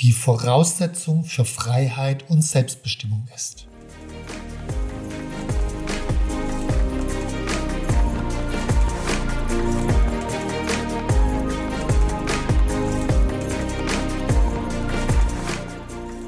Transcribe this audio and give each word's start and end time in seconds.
die 0.00 0.12
Voraussetzung 0.12 1.24
für 1.24 1.44
Freiheit 1.44 2.24
und 2.30 2.42
Selbstbestimmung 2.42 3.28
ist. 3.36 3.66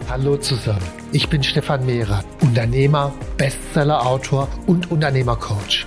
Hallo 0.09 0.37
zusammen, 0.37 0.83
ich 1.13 1.31
bin 1.31 1.43
Stefan 1.43 1.87
Mehrer, 1.87 2.23
Unternehmer, 2.43 3.15
Bestsellerautor 3.39 4.49
und 4.67 4.91
Unternehmercoach. 4.91 5.87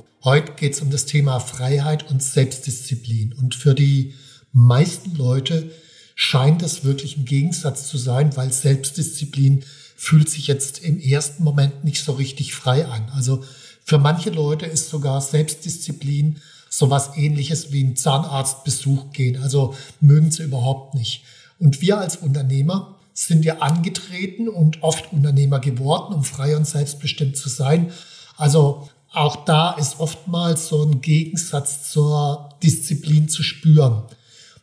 Heute 0.23 0.51
geht 0.51 0.73
es 0.73 0.81
um 0.81 0.91
das 0.91 1.07
Thema 1.07 1.39
Freiheit 1.39 2.11
und 2.11 2.21
Selbstdisziplin. 2.21 3.33
Und 3.33 3.55
für 3.55 3.73
die 3.73 4.13
meisten 4.53 5.15
Leute 5.15 5.71
scheint 6.13 6.61
das 6.61 6.83
wirklich 6.83 7.17
ein 7.17 7.25
Gegensatz 7.25 7.87
zu 7.87 7.97
sein, 7.97 8.35
weil 8.37 8.51
Selbstdisziplin 8.51 9.63
fühlt 9.95 10.29
sich 10.29 10.45
jetzt 10.45 10.79
im 10.79 10.99
ersten 10.99 11.43
Moment 11.43 11.83
nicht 11.83 12.03
so 12.03 12.11
richtig 12.11 12.53
frei 12.53 12.85
an. 12.85 13.09
Also 13.15 13.43
für 13.83 13.97
manche 13.97 14.29
Leute 14.29 14.67
ist 14.67 14.89
sogar 14.89 15.21
Selbstdisziplin 15.21 16.39
sowas 16.69 17.11
ähnliches 17.15 17.71
wie 17.71 17.83
ein 17.83 17.95
Zahnarztbesuch 17.95 19.11
gehen. 19.13 19.41
Also 19.41 19.75
mögen 20.01 20.29
sie 20.29 20.43
überhaupt 20.43 20.93
nicht. 20.93 21.23
Und 21.57 21.81
wir 21.81 21.97
als 21.97 22.17
Unternehmer 22.17 22.95
sind 23.15 23.43
ja 23.43 23.57
angetreten 23.57 24.49
und 24.49 24.83
oft 24.83 25.11
Unternehmer 25.11 25.59
geworden, 25.59 26.13
um 26.13 26.23
frei 26.23 26.55
und 26.55 26.67
selbstbestimmt 26.67 27.37
zu 27.37 27.49
sein. 27.49 27.91
Also 28.37 28.87
auch 29.13 29.45
da 29.45 29.71
ist 29.73 29.99
oftmals 29.99 30.67
so 30.67 30.83
ein 30.83 31.01
Gegensatz 31.01 31.91
zur 31.91 32.49
Disziplin 32.63 33.27
zu 33.27 33.43
spüren. 33.43 34.03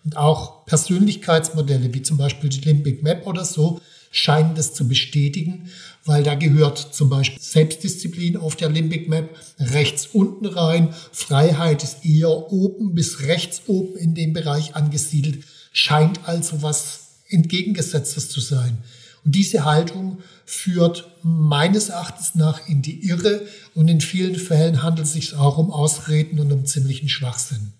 Und 0.05 0.17
auch 0.17 0.65
Persönlichkeitsmodelle 0.65 1.93
wie 1.93 2.03
zum 2.03 2.17
Beispiel 2.17 2.49
die 2.49 2.61
Limbic 2.61 3.03
Map 3.03 3.27
oder 3.27 3.45
so 3.45 3.81
scheinen 4.11 4.55
das 4.55 4.73
zu 4.73 4.89
bestätigen, 4.89 5.71
weil 6.07 6.23
da 6.23 6.35
gehört 6.35 6.79
zum 6.79 7.11
Beispiel 7.11 7.41
Selbstdisziplin 7.43 8.39
auf 8.39 8.57
der 8.57 8.71
Limbic 8.71 9.09
Map 9.09 9.37
rechts 9.59 10.07
unten 10.07 10.47
rein. 10.47 10.95
Freiheit 11.12 11.83
ist 11.83 12.07
eher 12.07 12.31
oben 12.31 12.95
bis 12.95 13.25
rechts 13.25 13.62
oben 13.67 13.97
in 13.99 14.15
dem 14.15 14.33
Bereich 14.33 14.75
angesiedelt, 14.75 15.45
scheint 15.72 16.27
also 16.27 16.62
was 16.62 17.01
entgegengesetztes 17.28 18.31
zu 18.31 18.41
sein. 18.41 18.78
Und 19.25 19.34
diese 19.34 19.65
Haltung 19.65 20.19
führt 20.45 21.09
meines 21.23 21.89
Erachtens 21.89 22.34
nach 22.34 22.67
in 22.69 22.83
die 22.83 23.09
Irre 23.09 23.47
und 23.75 23.89
in 23.89 24.01
vielen 24.01 24.37
Fällen 24.37 24.83
handelt 24.83 25.06
es 25.06 25.12
sich 25.12 25.34
auch 25.34 25.59
um 25.59 25.71
Ausreden 25.71 26.41
und 26.41 26.53
um 26.53 26.65
ziemlichen 26.65 27.09
Schwachsinn. 27.09 27.73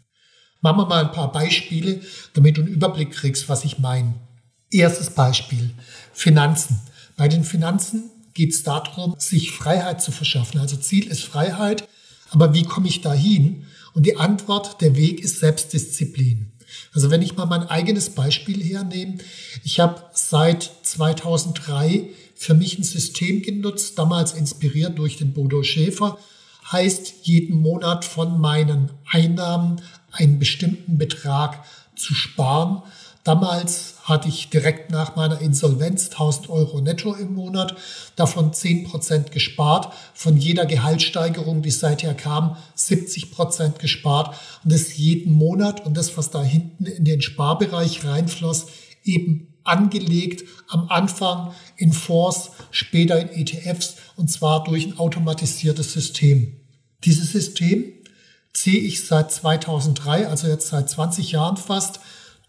Machen 0.61 0.79
wir 0.79 0.87
mal 0.87 1.05
ein 1.05 1.13
paar 1.13 1.33
Beispiele, 1.33 2.01
damit 2.35 2.57
du 2.57 2.63
einen 2.63 2.73
Überblick 2.73 3.13
kriegst, 3.13 3.49
was 3.49 3.65
ich 3.65 3.79
meine. 3.79 4.15
Erstes 4.71 5.11
Beispiel, 5.11 5.71
Finanzen. 6.13 6.81
Bei 7.17 7.29
den 7.29 7.45
Finanzen 7.45 8.11
geht 8.35 8.53
es 8.53 8.65
darum, 8.65 9.15
sich 9.19 9.53
Freiheit 9.53 10.03
zu 10.03 10.13
verschaffen. 10.13 10.61
Also 10.61 10.77
Ziel 10.77 11.07
ist 11.07 11.25
Freiheit, 11.25 11.89
aber 12.31 12.55
wie 12.55 12.65
komme 12.65 12.89
ich 12.89 13.01
dahin? 13.01 13.65
Und 13.95 14.05
die 14.05 14.17
Antwort, 14.17 14.81
der 14.81 14.97
Weg 14.97 15.21
ist 15.21 15.41
Selbstdisziplin. 15.41 16.53
Also 16.93 17.11
wenn 17.11 17.23
ich 17.23 17.37
mal 17.37 17.47
mein 17.47 17.65
eigenes 17.65 18.11
Beispiel 18.11 18.63
hernehme, 18.63 19.19
ich 19.65 19.81
habe 19.81 20.03
seit 20.13 20.71
2003 20.83 22.09
für 22.35 22.55
mich 22.55 22.79
ein 22.79 22.85
System 22.85 23.43
genutzt, 23.43 23.99
damals 23.99 24.33
inspiriert 24.33 24.99
durch 24.99 25.17
den 25.17 25.33
Bodo 25.33 25.63
Schäfer, 25.63 26.19
heißt 26.71 27.15
jeden 27.23 27.57
Monat 27.61 28.05
von 28.05 28.41
meinen 28.41 28.91
Einnahmen 29.11 29.81
einen 30.13 30.39
bestimmten 30.39 30.99
Betrag 30.99 31.65
zu 31.97 32.15
sparen. 32.15 32.83
Damals 33.29 33.97
hatte 34.05 34.27
ich 34.27 34.49
direkt 34.49 34.91
nach 34.91 35.15
meiner 35.15 35.43
Insolvenz 35.43 36.09
1000 36.09 36.49
Euro 36.49 36.81
netto 36.81 37.13
im 37.13 37.35
Monat, 37.35 37.77
davon 38.17 38.55
10 38.55 38.85
Prozent 38.85 39.33
gespart, 39.33 39.93
von 40.15 40.39
jeder 40.39 40.65
Gehaltssteigerung, 40.65 41.61
die 41.61 41.71
seither 41.71 42.15
kam, 42.15 42.57
70 42.75 43.31
Prozent 43.31 43.81
gespart 43.81 44.35
und 44.65 44.73
das 44.73 44.97
jeden 44.97 45.35
Monat 45.35 45.85
und 45.85 45.95
das, 45.95 46.17
was 46.17 46.31
da 46.31 46.43
hinten 46.43 46.87
in 46.87 47.05
den 47.05 47.21
Sparbereich 47.21 48.03
reinfloss, 48.03 48.69
eben 49.05 49.53
angelegt, 49.63 50.49
am 50.69 50.89
Anfang 50.89 51.53
in 51.77 51.93
Fonds, 51.93 52.53
später 52.71 53.21
in 53.21 53.29
ETFs 53.29 53.97
und 54.17 54.31
zwar 54.31 54.65
durch 54.65 54.87
ein 54.87 54.99
automatisiertes 54.99 55.93
System. 55.93 56.57
Dieses 57.05 57.33
System 57.33 57.93
ziehe 58.55 58.81
ich 58.81 59.05
seit 59.05 59.31
2003, 59.31 60.29
also 60.29 60.49
jetzt 60.49 60.69
seit 60.69 60.89
20 60.89 61.33
Jahren 61.33 61.59
fast, 61.59 62.01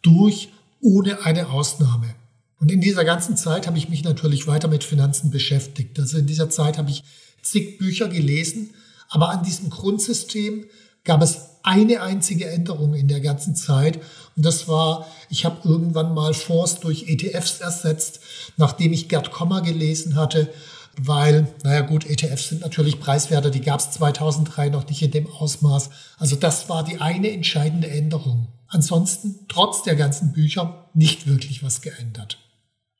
durch 0.02 0.48
ohne 0.82 1.26
eine 1.26 1.50
Ausnahme. 1.50 2.16
Und 2.60 2.72
in 2.72 2.82
dieser 2.82 3.06
ganzen 3.06 3.38
Zeit 3.38 3.68
habe 3.68 3.78
ich 3.78 3.90
mich 3.90 4.04
natürlich 4.04 4.48
weiter 4.48 4.68
mit 4.68 4.84
Finanzen 4.84 5.32
beschäftigt. 5.32 5.98
Also 6.00 6.18
in 6.18 6.28
dieser 6.28 6.50
Zeit 6.50 6.78
habe 6.78 6.90
ich 6.90 7.04
zig 7.42 7.78
Bücher 7.78 8.10
gelesen, 8.10 8.72
aber 9.10 9.30
an 9.30 9.44
diesem 9.44 9.70
Grundsystem 9.70 10.66
gab 11.04 11.22
es 11.22 11.50
eine 11.64 12.02
einzige 12.02 12.48
Änderung 12.48 12.94
in 12.94 13.08
der 13.08 13.22
ganzen 13.22 13.56
Zeit. 13.56 14.00
Und 14.36 14.46
das 14.46 14.68
war, 14.68 15.08
ich 15.30 15.46
habe 15.46 15.68
irgendwann 15.68 16.14
mal 16.14 16.34
Fonds 16.34 16.80
durch 16.80 17.08
ETFs 17.08 17.60
ersetzt, 17.60 18.20
nachdem 18.58 18.94
ich 18.94 19.10
Gerd 19.10 19.32
Kommer 19.32 19.62
gelesen 19.62 20.16
hatte, 20.16 20.50
weil, 20.98 21.48
naja 21.64 21.82
gut, 21.82 22.06
ETFs 22.06 22.50
sind 22.50 22.62
natürlich 22.62 23.00
preiswerter, 23.00 23.50
die 23.50 23.62
gab 23.62 23.80
es 23.80 23.92
2003 23.92 24.70
noch 24.70 24.88
nicht 24.88 25.02
in 25.02 25.12
dem 25.12 25.28
Ausmaß. 25.28 25.90
Also 26.18 26.36
das 26.36 26.68
war 26.68 26.84
die 26.84 27.00
eine 27.00 27.32
entscheidende 27.32 27.90
Änderung. 27.90 28.48
Ansonsten, 28.70 29.46
trotz 29.48 29.84
der 29.84 29.96
ganzen 29.96 30.32
Bücher, 30.32 30.90
nicht 30.94 31.28
wirklich 31.28 31.64
was 31.64 31.82
geändert. 31.82 32.38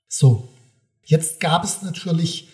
So, 0.08 0.50
jetzt 1.06 1.40
gab 1.40 1.64
es 1.64 1.82
natürlich 1.84 2.50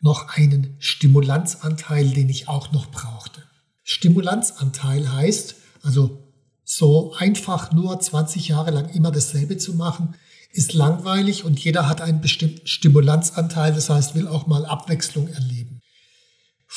noch 0.00 0.36
einen 0.36 0.76
Stimulanzanteil, 0.78 2.10
den 2.10 2.28
ich 2.28 2.48
auch 2.48 2.72
noch 2.72 2.90
brauchte. 2.90 3.42
Stimulanzanteil 3.82 5.12
heißt, 5.12 5.54
also 5.82 6.22
so 6.64 7.14
einfach 7.14 7.70
nur 7.72 7.98
20 7.98 8.48
Jahre 8.48 8.72
lang 8.72 8.88
immer 8.88 9.12
dasselbe 9.12 9.56
zu 9.56 9.74
machen, 9.74 10.16
ist 10.50 10.72
langweilig 10.72 11.44
und 11.44 11.58
jeder 11.60 11.88
hat 11.88 12.00
einen 12.00 12.20
bestimmten 12.20 12.66
Stimulanzanteil, 12.66 13.72
das 13.72 13.88
heißt, 13.88 14.14
will 14.16 14.26
auch 14.26 14.46
mal 14.46 14.66
Abwechslung 14.66 15.28
erleben. 15.28 15.75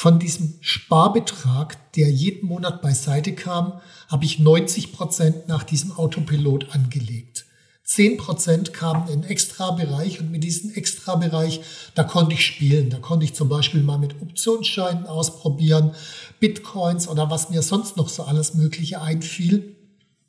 Von 0.02 0.18
diesem 0.18 0.54
Sparbetrag, 0.62 1.92
der 1.92 2.10
jeden 2.10 2.48
Monat 2.48 2.82
beiseite 2.82 3.36
kam, 3.36 3.82
habe 4.08 4.24
ich 4.24 4.40
90 4.40 4.94
Prozent 4.94 5.50
nach 5.50 5.64
diesem 5.64 5.92
Autopilot 5.92 6.74
angelegt. 6.74 7.46
10 7.84 8.16
Prozent 8.16 8.72
kamen 8.72 9.10
in 9.10 9.26
Extrabereich 9.26 10.22
und 10.22 10.32
mit 10.32 10.46
diesem 10.46 10.72
Extrabereich, 10.72 11.60
da 11.96 12.06
konnte 12.06 12.36
ich 12.36 12.46
spielen. 12.46 12.90
Da 12.90 13.00
konnte 13.00 13.26
ich 13.26 13.34
zum 13.34 13.50
Beispiel 13.50 13.84
mal 13.84 13.98
mit 13.98 14.22
Optionsscheinen 14.22 15.06
ausprobieren, 15.06 15.92
Bitcoins 16.40 17.10
oder 17.10 17.30
was 17.30 17.50
mir 17.50 17.62
sonst 17.62 17.98
noch 17.98 18.08
so 18.08 18.24
alles 18.24 18.54
Mögliche 18.54 19.02
einfiel. 19.02 19.76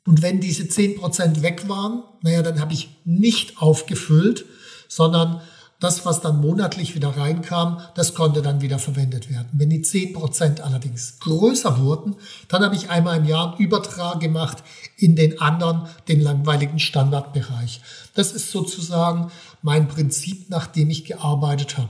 Und 0.05 0.21
wenn 0.21 0.41
diese 0.41 0.67
10 0.67 0.97
Prozent 0.97 1.43
weg 1.43 1.69
waren, 1.69 2.03
naja, 2.23 2.41
dann 2.41 2.59
habe 2.59 2.73
ich 2.73 2.89
nicht 3.05 3.61
aufgefüllt, 3.61 4.43
sondern 4.89 5.39
das, 5.81 6.05
was 6.05 6.21
dann 6.21 6.39
monatlich 6.39 6.95
wieder 6.95 7.17
reinkam, 7.17 7.81
das 7.95 8.13
konnte 8.13 8.41
dann 8.41 8.61
wieder 8.61 8.79
verwendet 8.79 9.29
werden. 9.29 9.49
Wenn 9.51 9.71
die 9.71 9.83
10% 9.83 10.61
allerdings 10.61 11.19
größer 11.19 11.79
wurden, 11.79 12.15
dann 12.47 12.63
habe 12.63 12.75
ich 12.75 12.89
einmal 12.89 13.17
im 13.17 13.25
Jahr 13.25 13.53
einen 13.53 13.65
Übertrag 13.65 14.19
gemacht 14.19 14.63
in 14.95 15.15
den 15.15 15.41
anderen, 15.41 15.87
den 16.07 16.21
langweiligen 16.21 16.79
Standardbereich. 16.79 17.81
Das 18.13 18.31
ist 18.31 18.51
sozusagen 18.51 19.31
mein 19.63 19.87
Prinzip, 19.87 20.51
nach 20.51 20.67
dem 20.67 20.91
ich 20.91 21.03
gearbeitet 21.03 21.77
habe. 21.79 21.89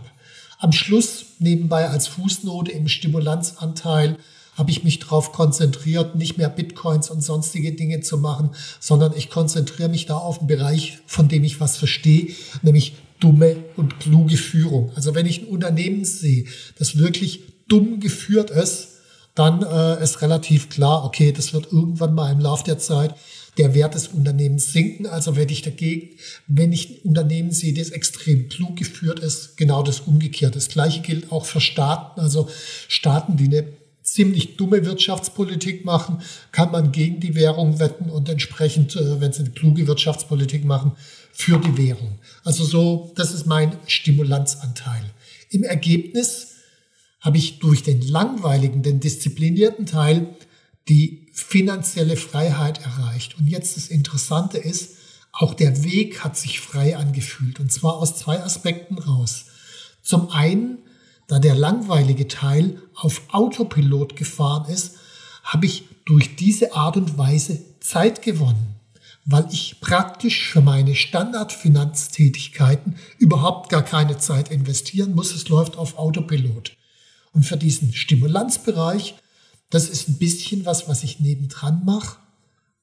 Am 0.57 0.71
Schluss 0.71 1.25
nebenbei 1.39 1.89
als 1.89 2.07
Fußnote 2.07 2.71
im 2.71 2.88
Stimulanzanteil 2.88 4.17
habe 4.55 4.71
ich 4.71 4.83
mich 4.83 4.99
darauf 4.99 5.31
konzentriert, 5.31 6.15
nicht 6.15 6.38
mehr 6.38 6.49
Bitcoins 6.49 7.09
und 7.09 7.21
sonstige 7.21 7.73
Dinge 7.73 8.01
zu 8.01 8.17
machen, 8.17 8.51
sondern 8.79 9.13
ich 9.15 9.29
konzentriere 9.29 9.89
mich 9.89 10.05
da 10.05 10.17
auf 10.17 10.39
einen 10.39 10.47
Bereich, 10.47 10.99
von 11.05 11.27
dem 11.27 11.43
ich 11.43 11.59
was 11.59 11.77
verstehe, 11.77 12.33
nämlich 12.61 12.95
dumme 13.21 13.56
und 13.77 14.00
kluge 14.01 14.35
Führung. 14.35 14.91
Also 14.95 15.15
wenn 15.15 15.25
ich 15.25 15.41
ein 15.41 15.47
Unternehmen 15.47 16.03
sehe, 16.03 16.45
das 16.77 16.97
wirklich 16.97 17.44
dumm 17.69 18.01
geführt 18.01 18.50
ist, 18.50 18.89
dann 19.35 19.63
äh, 19.63 20.03
ist 20.03 20.21
relativ 20.21 20.69
klar, 20.69 21.06
okay, 21.06 21.31
das 21.31 21.53
wird 21.53 21.71
irgendwann 21.71 22.13
mal 22.13 22.33
im 22.33 22.39
Laufe 22.39 22.65
der 22.65 22.79
Zeit 22.79 23.15
der 23.57 23.73
Wert 23.73 23.95
des 23.95 24.09
Unternehmens 24.09 24.71
sinken. 24.73 25.06
Also 25.06 25.35
werde 25.35 25.53
ich 25.53 25.62
dagegen, 25.62 26.09
wenn 26.47 26.73
ich 26.73 26.89
ein 26.89 27.09
Unternehmen 27.09 27.51
sehe, 27.51 27.73
das 27.73 27.89
extrem 27.89 28.50
klug 28.50 28.75
geführt 28.75 29.19
ist, 29.19 29.57
genau 29.57 29.83
das 29.83 30.01
Umgekehrte. 30.01 30.56
Das 30.56 30.69
Gleiche 30.69 31.01
gilt 31.01 31.31
auch 31.31 31.45
für 31.45 31.62
Staaten. 31.62 32.19
Also 32.19 32.50
Staaten, 32.88 33.38
die 33.38 33.45
eine 33.45 33.67
ziemlich 34.03 34.57
dumme 34.57 34.86
Wirtschaftspolitik 34.86 35.86
machen, 35.86 36.21
kann 36.51 36.71
man 36.71 36.92
gegen 36.92 37.19
die 37.19 37.36
Währung 37.36 37.80
wetten 37.80 38.09
und 38.09 38.30
entsprechend, 38.30 38.95
äh, 38.95 39.21
wenn 39.21 39.33
sie 39.33 39.42
eine 39.42 39.51
kluge 39.51 39.88
Wirtschaftspolitik 39.88 40.65
machen, 40.65 40.94
für 41.31 41.57
die 41.59 41.77
Währung. 41.77 42.19
Also 42.44 42.63
so, 42.63 43.13
das 43.15 43.33
ist 43.33 43.45
mein 43.45 43.75
Stimulanzanteil. 43.88 45.03
Im 45.50 45.63
Ergebnis 45.63 46.56
habe 47.21 47.38
ich 47.38 47.59
durch 47.59 47.83
den 47.83 48.01
langweiligen, 48.01 48.83
den 48.83 49.00
disziplinierten 49.00 49.86
Teil 49.86 50.36
die 50.89 51.27
finanzielle 51.33 52.18
Freiheit 52.18 52.83
erreicht. 52.83 53.38
Und 53.38 53.48
jetzt 53.48 53.77
das 53.77 53.88
Interessante 53.88 54.57
ist, 54.57 54.95
auch 55.31 55.53
der 55.53 55.83
Weg 55.83 56.24
hat 56.24 56.38
sich 56.38 56.59
frei 56.59 56.98
angefühlt. 56.98 57.59
Und 57.59 57.71
zwar 57.71 57.98
aus 57.98 58.18
zwei 58.18 58.42
Aspekten 58.44 58.98
raus. 58.98 59.45
Zum 60.01 60.30
einen, 60.31 60.80
da 61.31 61.39
der 61.39 61.56
langweilige 61.56 62.28
Teil 62.28 62.81
auf 62.95 63.22
Autopilot 63.31 64.16
gefahren 64.16 64.72
ist, 64.72 64.98
habe 65.44 65.66
ich 65.66 65.86
durch 66.06 66.36
diese 66.36 66.74
Art 66.74 66.98
und 66.98 67.18
Weise 67.18 67.60
Zeit 67.80 68.22
gewonnen, 68.22 68.75
weil 69.25 69.48
ich 69.51 69.81
praktisch 69.81 70.50
für 70.50 70.62
meine 70.62 70.95
Standardfinanztätigkeiten 70.95 72.95
überhaupt 73.18 73.69
gar 73.69 73.83
keine 73.83 74.18
Zeit 74.18 74.51
investieren 74.51 75.16
muss. 75.16 75.33
Es 75.33 75.50
läuft 75.50 75.78
auf 75.78 75.98
Autopilot. 75.98 76.74
Und 77.34 77.45
für 77.45 77.57
diesen 77.57 77.94
Stimulanzbereich 77.94 79.16
das 79.72 79.89
ist 79.89 80.10
ein 80.10 80.18
bisschen 80.18 80.66
was, 80.66 80.88
was 80.88 81.04
ich 81.04 81.19
nebendran 81.19 81.84
mache. 81.86 82.18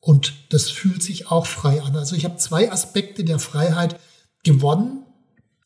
Und 0.01 0.33
das 0.49 0.71
fühlt 0.71 1.03
sich 1.03 1.31
auch 1.31 1.47
frei 1.47 1.83
an. 1.83 1.95
Also 1.95 2.17
ich 2.17 2.25
habe 2.25 2.39
zwei 2.39 2.73
Aspekte 2.73 3.25
der 3.25 3.39
Freiheit 3.39 4.01
gewonnen, 4.43 5.05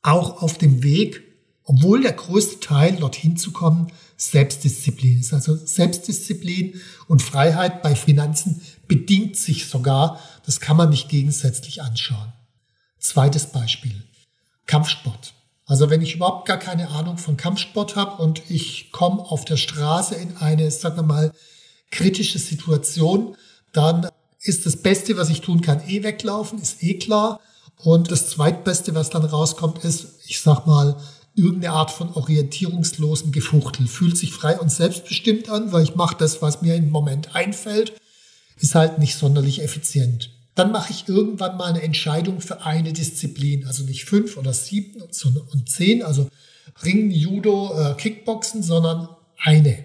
auch 0.02 0.42
auf 0.42 0.58
dem 0.58 0.82
Weg, 0.82 1.22
obwohl 1.64 2.02
der 2.02 2.12
größte 2.12 2.60
Teil 2.60 2.96
dorthin 2.96 3.36
zu 3.36 3.52
kommen 3.52 3.92
Selbstdisziplin 4.16 5.20
ist. 5.20 5.32
Also 5.32 5.56
Selbstdisziplin 5.56 6.80
und 7.08 7.22
Freiheit 7.22 7.82
bei 7.82 7.94
Finanzen 7.94 8.60
bedingt 8.86 9.36
sich 9.36 9.66
sogar. 9.66 10.20
Das 10.46 10.60
kann 10.60 10.76
man 10.76 10.90
nicht 10.90 11.08
gegensätzlich 11.08 11.82
anschauen. 11.82 12.32
Zweites 12.98 13.46
Beispiel. 13.46 14.02
Kampfsport. 14.66 15.34
Also 15.66 15.90
wenn 15.90 16.02
ich 16.02 16.14
überhaupt 16.14 16.46
gar 16.46 16.58
keine 16.58 16.90
Ahnung 16.90 17.18
von 17.18 17.36
Kampfsport 17.36 17.96
habe 17.96 18.22
und 18.22 18.42
ich 18.48 18.92
komme 18.92 19.20
auf 19.22 19.44
der 19.44 19.56
Straße 19.56 20.14
in 20.14 20.36
eine, 20.36 20.70
sagen 20.70 20.96
wir 20.96 21.02
mal, 21.02 21.32
kritische 21.90 22.38
Situation, 22.38 23.36
dann 23.72 24.08
ist 24.40 24.66
das 24.66 24.76
Beste, 24.76 25.16
was 25.16 25.30
ich 25.30 25.40
tun 25.40 25.60
kann, 25.60 25.86
eh 25.88 26.02
weglaufen, 26.02 26.60
ist 26.60 26.82
eh 26.82 26.98
klar. 26.98 27.40
Und 27.76 28.10
das 28.10 28.28
Zweitbeste, 28.28 28.94
was 28.94 29.10
dann 29.10 29.24
rauskommt, 29.24 29.84
ist, 29.84 30.20
ich 30.26 30.40
sag 30.40 30.66
mal, 30.66 30.96
irgendeine 31.34 31.72
Art 31.72 31.90
von 31.90 32.12
orientierungslosen 32.12 33.32
Gefuchtel. 33.32 33.86
Fühlt 33.86 34.16
sich 34.16 34.32
frei 34.32 34.58
und 34.58 34.70
selbstbestimmt 34.70 35.48
an, 35.48 35.72
weil 35.72 35.84
ich 35.84 35.94
mache 35.94 36.16
das, 36.18 36.42
was 36.42 36.62
mir 36.62 36.74
im 36.74 36.90
Moment 36.90 37.34
einfällt, 37.34 37.94
ist 38.58 38.74
halt 38.74 38.98
nicht 38.98 39.16
sonderlich 39.16 39.62
effizient. 39.62 40.30
Dann 40.54 40.72
mache 40.72 40.92
ich 40.92 41.08
irgendwann 41.08 41.56
mal 41.56 41.70
eine 41.70 41.82
Entscheidung 41.82 42.40
für 42.40 42.62
eine 42.62 42.92
Disziplin, 42.92 43.66
also 43.66 43.84
nicht 43.84 44.04
fünf 44.04 44.36
oder 44.36 44.52
sieben 44.52 45.00
und 45.00 45.68
zehn, 45.68 46.02
also 46.02 46.28
Ringen, 46.84 47.10
Judo, 47.10 47.72
äh, 47.78 47.94
Kickboxen, 47.94 48.62
sondern 48.62 49.08
eine. 49.38 49.84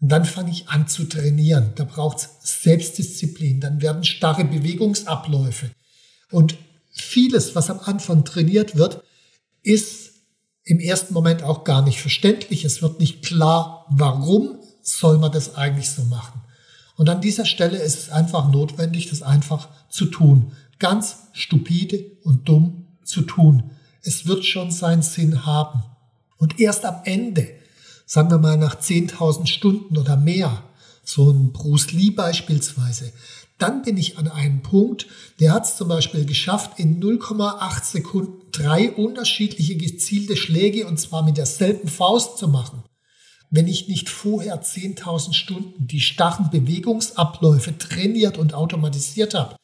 Und 0.00 0.10
dann 0.10 0.24
fange 0.24 0.50
ich 0.50 0.68
an 0.68 0.88
zu 0.88 1.04
trainieren. 1.04 1.72
Da 1.76 1.84
braucht 1.84 2.18
es 2.18 2.62
Selbstdisziplin. 2.62 3.60
Dann 3.60 3.80
werden 3.80 4.04
starre 4.04 4.44
Bewegungsabläufe. 4.44 5.70
Und 6.30 6.56
vieles, 6.90 7.54
was 7.54 7.70
am 7.70 7.80
Anfang 7.80 8.24
trainiert 8.24 8.76
wird, 8.76 9.02
ist 9.62 10.05
im 10.66 10.80
ersten 10.80 11.14
Moment 11.14 11.44
auch 11.44 11.64
gar 11.64 11.80
nicht 11.80 12.02
verständlich. 12.02 12.64
Es 12.64 12.82
wird 12.82 13.00
nicht 13.00 13.24
klar, 13.24 13.86
warum 13.88 14.58
soll 14.82 15.16
man 15.16 15.32
das 15.32 15.54
eigentlich 15.54 15.88
so 15.88 16.02
machen. 16.02 16.42
Und 16.96 17.08
an 17.08 17.20
dieser 17.20 17.44
Stelle 17.44 17.78
ist 17.78 17.98
es 17.98 18.10
einfach 18.10 18.50
notwendig, 18.50 19.08
das 19.08 19.22
einfach 19.22 19.68
zu 19.88 20.06
tun. 20.06 20.52
Ganz 20.78 21.28
stupide 21.32 22.04
und 22.24 22.48
dumm 22.48 22.86
zu 23.04 23.22
tun. 23.22 23.70
Es 24.02 24.26
wird 24.26 24.44
schon 24.44 24.70
seinen 24.70 25.02
Sinn 25.02 25.46
haben. 25.46 25.82
Und 26.36 26.58
erst 26.58 26.84
am 26.84 27.00
Ende, 27.04 27.48
sagen 28.04 28.30
wir 28.30 28.38
mal 28.38 28.56
nach 28.56 28.76
10.000 28.80 29.46
Stunden 29.46 29.96
oder 29.96 30.16
mehr, 30.16 30.62
so 31.06 31.30
ein 31.30 31.52
Bruce 31.52 31.92
Lee 31.92 32.10
beispielsweise, 32.10 33.12
dann 33.58 33.82
bin 33.82 33.96
ich 33.96 34.18
an 34.18 34.28
einem 34.28 34.60
Punkt, 34.60 35.06
der 35.40 35.52
hat 35.52 35.64
es 35.64 35.76
zum 35.76 35.88
Beispiel 35.88 36.26
geschafft, 36.26 36.78
in 36.78 37.00
0,8 37.00 37.84
Sekunden 37.84 38.42
drei 38.52 38.90
unterschiedliche 38.90 39.76
gezielte 39.76 40.36
Schläge 40.36 40.86
und 40.86 41.00
zwar 41.00 41.22
mit 41.22 41.38
derselben 41.38 41.88
Faust 41.88 42.36
zu 42.36 42.48
machen. 42.48 42.82
Wenn 43.48 43.68
ich 43.68 43.88
nicht 43.88 44.10
vorher 44.10 44.62
10.000 44.62 45.32
Stunden 45.32 45.86
die 45.86 46.00
starren 46.00 46.50
Bewegungsabläufe 46.50 47.78
trainiert 47.78 48.36
und 48.36 48.52
automatisiert 48.52 49.34
habe, 49.34 49.56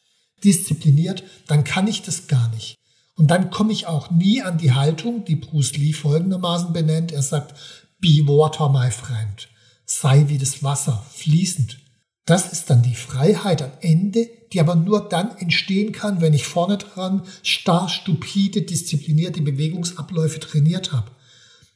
diszipliniert, 0.45 1.25
dann 1.49 1.65
kann 1.65 1.89
ich 1.89 2.03
das 2.03 2.29
gar 2.29 2.49
nicht. 2.51 2.77
Und 3.17 3.31
dann 3.31 3.51
komme 3.51 3.73
ich 3.73 3.87
auch 3.87 4.11
nie 4.11 4.43
an 4.43 4.57
die 4.57 4.73
Haltung, 4.73 5.25
die 5.25 5.37
Bruce 5.37 5.77
Lee 5.77 5.93
folgendermaßen 5.93 6.73
benennt. 6.73 7.13
Er 7.13 7.23
sagt, 7.23 7.55
be 8.01 8.27
water, 8.27 8.69
my 8.69 8.91
friend. 8.91 9.49
Sei 10.01 10.25
wie 10.29 10.39
das 10.39 10.63
Wasser, 10.63 11.05
fließend. 11.13 11.79
Das 12.25 12.51
ist 12.51 12.71
dann 12.71 12.83
die 12.83 12.95
Freiheit 12.95 13.61
am 13.61 13.73
Ende, 13.83 14.27
die 14.53 14.61
aber 14.61 14.75
nur 14.75 15.07
dann 15.07 15.37
entstehen 15.37 15.93
kann, 15.93 16.23
wenn 16.23 16.33
ich 16.33 16.47
vorne 16.47 16.79
dran 16.79 17.23
starr, 17.43 17.91
stupide, 17.91 18.63
disziplinierte 18.63 19.43
Bewegungsabläufe 19.43 20.41
trainiert 20.41 20.93
habe. 20.93 21.11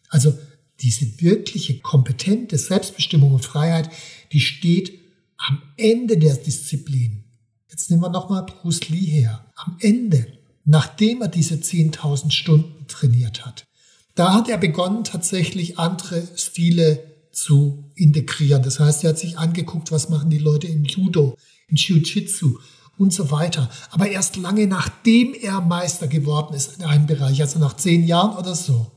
Also 0.08 0.36
diese 0.80 1.20
wirkliche 1.20 1.80
kompetente 1.80 2.56
Selbstbestimmung 2.56 3.34
und 3.34 3.44
Freiheit, 3.44 3.90
die 4.32 4.40
steht 4.40 4.98
am 5.36 5.60
Ende 5.76 6.16
der 6.16 6.36
Disziplin. 6.36 7.24
Jetzt 7.70 7.90
nehmen 7.90 8.02
wir 8.02 8.08
nochmal 8.08 8.46
Bruce 8.46 8.88
Lee 8.88 9.06
her. 9.06 9.44
Am 9.56 9.76
Ende, 9.80 10.26
nachdem 10.64 11.20
er 11.20 11.28
diese 11.28 11.56
10.000 11.56 12.30
Stunden 12.30 12.86
trainiert 12.88 13.44
hat, 13.44 13.66
da 14.14 14.32
hat 14.32 14.48
er 14.48 14.56
begonnen, 14.56 15.04
tatsächlich 15.04 15.78
andere 15.78 16.26
Stile 16.36 17.12
zu 17.30 17.85
integrieren. 17.96 18.62
Das 18.62 18.78
heißt, 18.78 19.04
er 19.04 19.10
hat 19.10 19.18
sich 19.18 19.38
angeguckt, 19.38 19.90
was 19.90 20.08
machen 20.08 20.30
die 20.30 20.38
Leute 20.38 20.66
im 20.66 20.84
Judo, 20.84 21.36
im 21.68 21.76
Jiu-Jitsu 21.76 22.58
und 22.98 23.12
so 23.12 23.30
weiter. 23.30 23.70
Aber 23.90 24.08
erst 24.08 24.36
lange 24.36 24.66
nachdem 24.66 25.34
er 25.34 25.60
Meister 25.60 26.06
geworden 26.06 26.54
ist 26.54 26.78
in 26.78 26.84
einem 26.84 27.06
Bereich, 27.06 27.40
also 27.40 27.58
nach 27.58 27.76
zehn 27.76 28.04
Jahren 28.04 28.36
oder 28.36 28.54
so. 28.54 28.92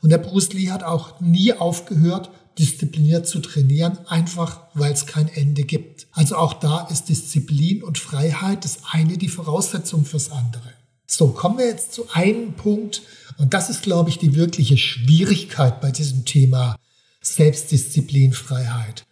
Und 0.00 0.10
der 0.10 0.18
Bruce 0.18 0.52
Lee 0.52 0.70
hat 0.70 0.82
auch 0.82 1.20
nie 1.20 1.52
aufgehört, 1.52 2.30
diszipliniert 2.58 3.26
zu 3.26 3.40
trainieren, 3.40 3.98
einfach 4.06 4.60
weil 4.74 4.92
es 4.92 5.06
kein 5.06 5.28
Ende 5.28 5.62
gibt. 5.62 6.06
Also 6.12 6.36
auch 6.36 6.54
da 6.54 6.86
ist 6.88 7.08
Disziplin 7.08 7.82
und 7.82 7.98
Freiheit 7.98 8.64
das 8.64 8.80
eine 8.90 9.18
die 9.18 9.28
Voraussetzung 9.28 10.04
fürs 10.04 10.30
andere. 10.30 10.72
So, 11.06 11.28
kommen 11.28 11.58
wir 11.58 11.66
jetzt 11.66 11.92
zu 11.92 12.04
einem 12.12 12.54
Punkt, 12.54 13.02
und 13.38 13.52
das 13.52 13.68
ist, 13.68 13.82
glaube 13.82 14.10
ich, 14.10 14.18
die 14.18 14.34
wirkliche 14.34 14.76
Schwierigkeit 14.76 15.80
bei 15.80 15.90
diesem 15.90 16.24
Thema 16.24 16.76
Selbstdisziplin, 17.24 18.32
Freiheit. 18.32 19.06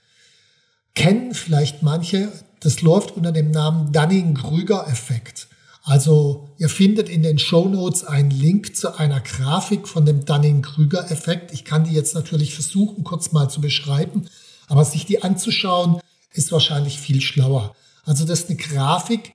Kennen 0.95 1.35
vielleicht 1.35 1.83
manche, 1.83 2.31
das 2.61 2.83
läuft 2.83 3.13
unter 3.13 3.33
dem 3.33 3.51
Namen 3.51 3.93
Dunning-Krüger-Effekt. 3.93 5.49
Also 5.83 6.51
ihr 6.59 6.69
findet 6.69 7.09
in 7.09 7.23
den 7.23 7.39
Show 7.39 7.69
Notes 7.69 8.05
einen 8.05 8.31
Link 8.31 8.77
zu 8.77 8.97
einer 8.97 9.21
Grafik 9.21 9.89
von 9.89 10.07
dem 10.07 10.25
Dunning-Krüger-Effekt. 10.25 11.53
Ich 11.53 11.65
kann 11.65 11.85
die 11.85 11.95
jetzt 11.95 12.15
natürlich 12.15 12.55
versuchen, 12.55 13.03
kurz 13.03 13.33
mal 13.33 13.49
zu 13.49 13.61
beschreiben, 13.61 14.27
aber 14.69 14.85
sich 14.85 15.07
die 15.07 15.23
anzuschauen, 15.23 16.01
ist 16.33 16.53
wahrscheinlich 16.53 17.01
viel 17.01 17.21
schlauer. 17.21 17.75
Also 18.05 18.25
das 18.25 18.41
ist 18.41 18.51
eine 18.51 18.59
Grafik, 18.59 19.33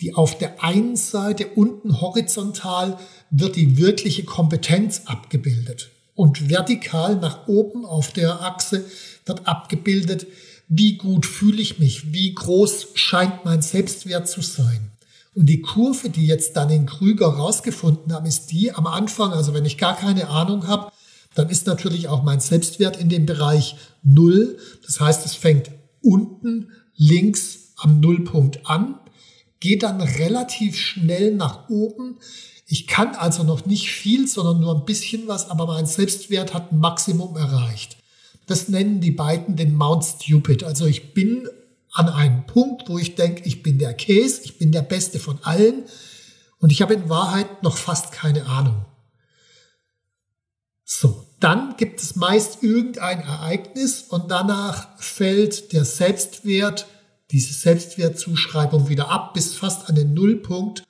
die 0.00 0.14
auf 0.14 0.38
der 0.38 0.62
einen 0.62 0.96
Seite 0.96 1.46
unten 1.48 2.00
horizontal 2.00 2.98
wird 3.30 3.56
die 3.56 3.76
wirkliche 3.76 4.24
Kompetenz 4.24 5.02
abgebildet 5.06 5.90
und 6.20 6.50
vertikal 6.50 7.16
nach 7.16 7.48
oben 7.48 7.86
auf 7.86 8.12
der 8.12 8.42
Achse 8.42 8.84
wird 9.24 9.48
abgebildet, 9.48 10.26
wie 10.68 10.98
gut 10.98 11.24
fühle 11.24 11.62
ich 11.62 11.78
mich, 11.78 12.12
wie 12.12 12.34
groß 12.34 12.88
scheint 12.92 13.46
mein 13.46 13.62
Selbstwert 13.62 14.28
zu 14.28 14.42
sein. 14.42 14.90
Und 15.34 15.46
die 15.46 15.62
Kurve, 15.62 16.10
die 16.10 16.26
jetzt 16.26 16.56
dann 16.56 16.68
in 16.68 16.84
Krüger 16.84 17.28
rausgefunden 17.28 18.12
haben, 18.12 18.26
ist 18.26 18.52
die 18.52 18.70
am 18.70 18.86
Anfang, 18.86 19.32
also 19.32 19.54
wenn 19.54 19.64
ich 19.64 19.78
gar 19.78 19.96
keine 19.96 20.28
Ahnung 20.28 20.66
habe, 20.68 20.92
dann 21.34 21.48
ist 21.48 21.66
natürlich 21.66 22.08
auch 22.08 22.22
mein 22.22 22.40
Selbstwert 22.40 22.98
in 22.98 23.08
dem 23.08 23.24
Bereich 23.24 23.76
null. 24.02 24.58
Das 24.84 25.00
heißt, 25.00 25.24
es 25.24 25.34
fängt 25.34 25.70
unten 26.02 26.68
links 26.96 27.72
am 27.78 27.98
Nullpunkt 28.00 28.66
an, 28.66 28.96
geht 29.58 29.84
dann 29.84 30.02
relativ 30.02 30.76
schnell 30.76 31.34
nach 31.34 31.70
oben. 31.70 32.18
Ich 32.72 32.86
kann 32.86 33.16
also 33.16 33.42
noch 33.42 33.66
nicht 33.66 33.90
viel, 33.90 34.28
sondern 34.28 34.60
nur 34.60 34.76
ein 34.76 34.84
bisschen 34.84 35.26
was, 35.26 35.50
aber 35.50 35.66
mein 35.66 35.86
Selbstwert 35.86 36.54
hat 36.54 36.70
ein 36.70 36.78
Maximum 36.78 37.36
erreicht. 37.36 37.96
Das 38.46 38.68
nennen 38.68 39.00
die 39.00 39.10
beiden 39.10 39.56
den 39.56 39.74
Mount 39.74 40.04
Stupid. 40.04 40.62
Also 40.62 40.86
ich 40.86 41.12
bin 41.12 41.48
an 41.90 42.08
einem 42.08 42.46
Punkt, 42.46 42.88
wo 42.88 42.96
ich 42.96 43.16
denke, 43.16 43.42
ich 43.44 43.64
bin 43.64 43.80
der 43.80 43.94
Case, 43.94 44.42
ich 44.44 44.56
bin 44.56 44.70
der 44.70 44.82
Beste 44.82 45.18
von 45.18 45.40
allen 45.42 45.82
und 46.60 46.70
ich 46.70 46.80
habe 46.80 46.94
in 46.94 47.08
Wahrheit 47.08 47.64
noch 47.64 47.76
fast 47.76 48.12
keine 48.12 48.46
Ahnung. 48.46 48.84
So, 50.84 51.26
dann 51.40 51.76
gibt 51.76 52.00
es 52.00 52.14
meist 52.14 52.62
irgendein 52.62 53.18
Ereignis 53.18 54.02
und 54.02 54.30
danach 54.30 54.96
fällt 55.00 55.72
der 55.72 55.84
Selbstwert, 55.84 56.86
diese 57.32 57.52
Selbstwertzuschreibung 57.52 58.88
wieder 58.88 59.10
ab 59.10 59.34
bis 59.34 59.54
fast 59.54 59.88
an 59.88 59.96
den 59.96 60.14
Nullpunkt. 60.14 60.84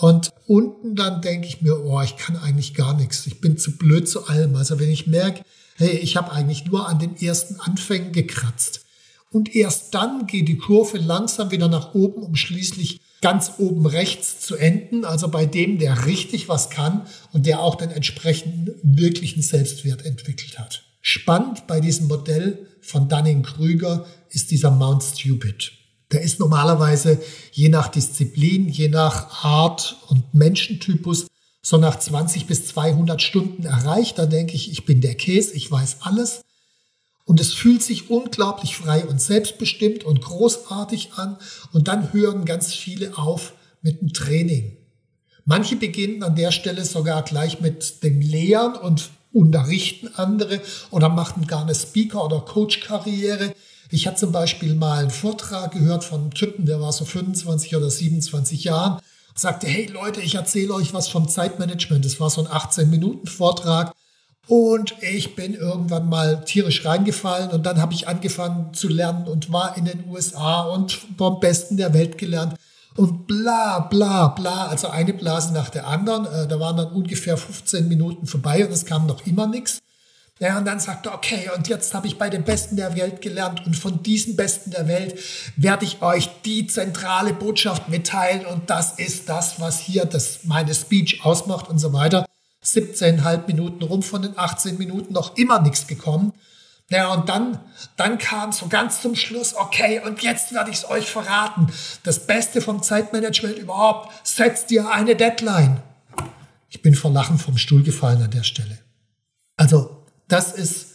Und 0.00 0.32
unten 0.46 0.94
dann 0.94 1.22
denke 1.22 1.48
ich 1.48 1.60
mir, 1.60 1.84
oh, 1.84 2.00
ich 2.00 2.16
kann 2.16 2.36
eigentlich 2.36 2.74
gar 2.74 2.94
nichts. 2.94 3.26
Ich 3.26 3.40
bin 3.40 3.58
zu 3.58 3.76
blöd 3.76 4.08
zu 4.08 4.28
allem. 4.28 4.54
Also 4.54 4.78
wenn 4.78 4.90
ich 4.90 5.08
merke, 5.08 5.42
hey, 5.76 5.90
ich 5.90 6.16
habe 6.16 6.30
eigentlich 6.30 6.66
nur 6.66 6.88
an 6.88 7.00
den 7.00 7.16
ersten 7.16 7.58
Anfängen 7.58 8.12
gekratzt. 8.12 8.84
Und 9.30 9.54
erst 9.54 9.94
dann 9.94 10.26
geht 10.26 10.46
die 10.46 10.56
Kurve 10.56 10.98
langsam 10.98 11.50
wieder 11.50 11.68
nach 11.68 11.94
oben, 11.94 12.22
um 12.22 12.36
schließlich 12.36 13.00
ganz 13.20 13.54
oben 13.58 13.86
rechts 13.86 14.40
zu 14.40 14.54
enden, 14.54 15.04
also 15.04 15.28
bei 15.28 15.44
dem, 15.44 15.78
der 15.78 16.06
richtig 16.06 16.48
was 16.48 16.70
kann 16.70 17.06
und 17.32 17.46
der 17.46 17.60
auch 17.60 17.74
den 17.74 17.90
entsprechenden 17.90 18.74
wirklichen 18.82 19.42
Selbstwert 19.42 20.06
entwickelt 20.06 20.58
hat. 20.58 20.84
Spannend 21.02 21.66
bei 21.66 21.80
diesem 21.80 22.06
Modell 22.06 22.68
von 22.80 23.08
Dunning-Krüger 23.08 24.06
ist 24.30 24.52
dieser 24.52 24.70
Mount 24.70 25.02
Stupid. 25.02 25.72
Der 26.12 26.22
ist 26.22 26.40
normalerweise 26.40 27.20
je 27.52 27.68
nach 27.68 27.88
Disziplin, 27.88 28.68
je 28.68 28.88
nach 28.88 29.44
Art 29.44 29.96
und 30.08 30.32
Menschentypus 30.32 31.26
so 31.60 31.76
nach 31.76 31.98
20 31.98 32.46
bis 32.46 32.66
200 32.68 33.20
Stunden 33.20 33.64
erreicht. 33.64 34.18
Da 34.18 34.26
denke 34.26 34.54
ich, 34.54 34.70
ich 34.70 34.86
bin 34.86 35.00
der 35.00 35.14
Käse, 35.14 35.52
ich 35.54 35.70
weiß 35.70 35.98
alles. 36.00 36.42
Und 37.24 37.40
es 37.40 37.52
fühlt 37.52 37.82
sich 37.82 38.08
unglaublich 38.08 38.74
frei 38.76 39.04
und 39.04 39.20
selbstbestimmt 39.20 40.04
und 40.04 40.22
großartig 40.22 41.10
an. 41.16 41.36
Und 41.72 41.88
dann 41.88 42.14
hören 42.14 42.46
ganz 42.46 42.72
viele 42.72 43.18
auf 43.18 43.52
mit 43.82 44.00
dem 44.00 44.14
Training. 44.14 44.78
Manche 45.44 45.76
beginnen 45.76 46.22
an 46.22 46.36
der 46.36 46.52
Stelle 46.52 46.86
sogar 46.86 47.22
gleich 47.22 47.60
mit 47.60 48.02
dem 48.02 48.20
Lehren 48.20 48.74
und 48.76 49.10
unterrichten 49.32 50.08
andere 50.14 50.60
oder 50.90 51.10
machen 51.10 51.46
gar 51.46 51.62
eine 51.62 51.74
Speaker- 51.74 52.24
oder 52.24 52.40
Coach-Karriere. 52.40 53.54
Ich 53.90 54.06
hatte 54.06 54.18
zum 54.18 54.32
Beispiel 54.32 54.74
mal 54.74 55.00
einen 55.00 55.10
Vortrag 55.10 55.72
gehört 55.72 56.04
von 56.04 56.20
einem 56.20 56.34
Typen, 56.34 56.66
der 56.66 56.80
war 56.80 56.92
so 56.92 57.04
25 57.04 57.74
oder 57.74 57.90
27 57.90 58.64
Jahren, 58.64 59.00
sagte, 59.34 59.66
hey 59.66 59.86
Leute, 59.86 60.20
ich 60.20 60.34
erzähle 60.34 60.74
euch 60.74 60.92
was 60.92 61.08
vom 61.08 61.28
Zeitmanagement. 61.28 62.04
Das 62.04 62.20
war 62.20 62.28
so 62.28 62.44
ein 62.44 62.48
18-Minuten-Vortrag. 62.48 63.92
Und 64.46 64.94
ich 65.02 65.36
bin 65.36 65.54
irgendwann 65.54 66.08
mal 66.08 66.42
tierisch 66.44 66.84
reingefallen 66.84 67.50
und 67.50 67.66
dann 67.66 67.82
habe 67.82 67.92
ich 67.92 68.08
angefangen 68.08 68.72
zu 68.72 68.88
lernen 68.88 69.28
und 69.28 69.52
war 69.52 69.76
in 69.76 69.84
den 69.84 70.08
USA 70.08 70.62
und 70.62 70.98
vom 71.18 71.38
Besten 71.38 71.76
der 71.76 71.92
Welt 71.92 72.16
gelernt 72.16 72.54
und 72.96 73.26
bla 73.26 73.80
bla 73.80 74.28
bla, 74.28 74.68
also 74.68 74.88
eine 74.88 75.12
Blase 75.12 75.52
nach 75.52 75.68
der 75.68 75.86
anderen. 75.86 76.24
Äh, 76.26 76.48
da 76.48 76.58
waren 76.58 76.78
dann 76.78 76.92
ungefähr 76.92 77.36
15 77.36 77.88
Minuten 77.88 78.26
vorbei 78.26 78.66
und 78.66 78.72
es 78.72 78.86
kam 78.86 79.06
noch 79.06 79.26
immer 79.26 79.46
nichts. 79.46 79.80
Ja, 80.40 80.58
und 80.58 80.64
dann 80.66 80.78
sagte 80.78 81.08
er, 81.08 81.14
okay, 81.16 81.50
und 81.56 81.66
jetzt 81.66 81.92
habe 81.94 82.06
ich 82.06 82.16
bei 82.16 82.30
den 82.30 82.44
Besten 82.44 82.76
der 82.76 82.94
Welt 82.96 83.20
gelernt 83.20 83.66
und 83.66 83.76
von 83.76 84.02
diesen 84.04 84.36
Besten 84.36 84.70
der 84.70 84.86
Welt 84.86 85.18
werde 85.56 85.84
ich 85.84 86.00
euch 86.00 86.30
die 86.44 86.66
zentrale 86.68 87.32
Botschaft 87.32 87.88
mitteilen 87.88 88.46
und 88.46 88.70
das 88.70 88.92
ist 88.98 89.28
das, 89.28 89.60
was 89.60 89.80
hier 89.80 90.04
das 90.04 90.44
meine 90.44 90.72
Speech 90.74 91.24
ausmacht 91.24 91.68
und 91.68 91.78
so 91.78 91.92
weiter. 91.92 92.24
17,5 92.64 93.46
Minuten 93.48 93.82
rum 93.82 94.02
von 94.02 94.22
den 94.22 94.38
18 94.38 94.78
Minuten 94.78 95.12
noch 95.12 95.36
immer 95.36 95.60
nichts 95.60 95.86
gekommen. 95.86 96.32
Ja, 96.90 97.12
und 97.12 97.28
dann, 97.28 97.60
dann 97.96 98.16
kam 98.16 98.52
so 98.52 98.68
ganz 98.68 99.02
zum 99.02 99.14
Schluss, 99.14 99.54
okay, 99.54 100.00
und 100.00 100.22
jetzt 100.22 100.54
werde 100.54 100.70
ich 100.70 100.78
es 100.78 100.88
euch 100.88 101.10
verraten. 101.10 101.66
Das 102.02 102.26
Beste 102.26 102.60
vom 102.60 102.82
Zeitmanagement 102.82 103.58
überhaupt, 103.58 104.10
setzt 104.26 104.70
dir 104.70 104.90
eine 104.90 105.14
Deadline. 105.14 105.82
Ich 106.70 106.80
bin 106.80 106.94
vor 106.94 107.10
Lachen 107.10 107.38
vom 107.38 107.58
Stuhl 107.58 107.82
gefallen 107.82 108.22
an 108.22 108.30
der 108.30 108.42
Stelle. 108.42 108.78
Also, 109.56 109.97
das 110.28 110.52
ist 110.52 110.86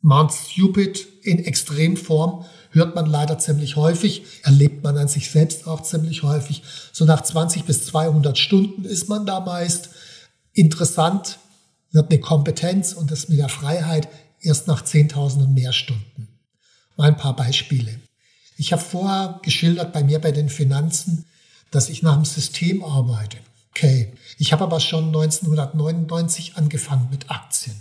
Mount 0.00 0.32
Stupid 0.32 1.06
in 1.22 1.38
Extremform, 1.44 2.44
hört 2.70 2.94
man 2.94 3.06
leider 3.06 3.38
ziemlich 3.38 3.76
häufig, 3.76 4.24
erlebt 4.42 4.82
man 4.82 4.98
an 4.98 5.08
sich 5.08 5.30
selbst 5.30 5.66
auch 5.66 5.82
ziemlich 5.82 6.22
häufig. 6.24 6.62
So 6.92 7.04
nach 7.04 7.22
20 7.22 7.64
bis 7.64 7.86
200 7.86 8.36
Stunden 8.36 8.84
ist 8.84 9.08
man 9.08 9.26
da 9.26 9.40
meist. 9.40 9.90
Interessant 10.52 11.38
wird 11.92 12.10
eine 12.10 12.20
Kompetenz 12.20 12.94
und 12.94 13.10
das 13.10 13.28
mit 13.28 13.38
der 13.38 13.48
Freiheit 13.48 14.08
erst 14.40 14.66
nach 14.66 14.82
10.000 14.82 15.44
und 15.44 15.54
mehr 15.54 15.72
Stunden. 15.72 16.28
Mal 16.96 17.08
ein 17.08 17.16
paar 17.16 17.36
Beispiele. 17.36 18.00
Ich 18.56 18.72
habe 18.72 18.82
vorher 18.82 19.40
geschildert 19.42 19.92
bei 19.92 20.02
mir 20.02 20.18
bei 20.18 20.32
den 20.32 20.48
Finanzen, 20.48 21.26
dass 21.70 21.88
ich 21.88 22.02
nach 22.02 22.14
dem 22.14 22.24
System 22.24 22.84
arbeite. 22.84 23.38
Okay, 23.70 24.12
ich 24.38 24.52
habe 24.52 24.64
aber 24.64 24.80
schon 24.80 25.06
1999 25.06 26.56
angefangen 26.56 27.08
mit 27.10 27.30
Aktien. 27.30 27.76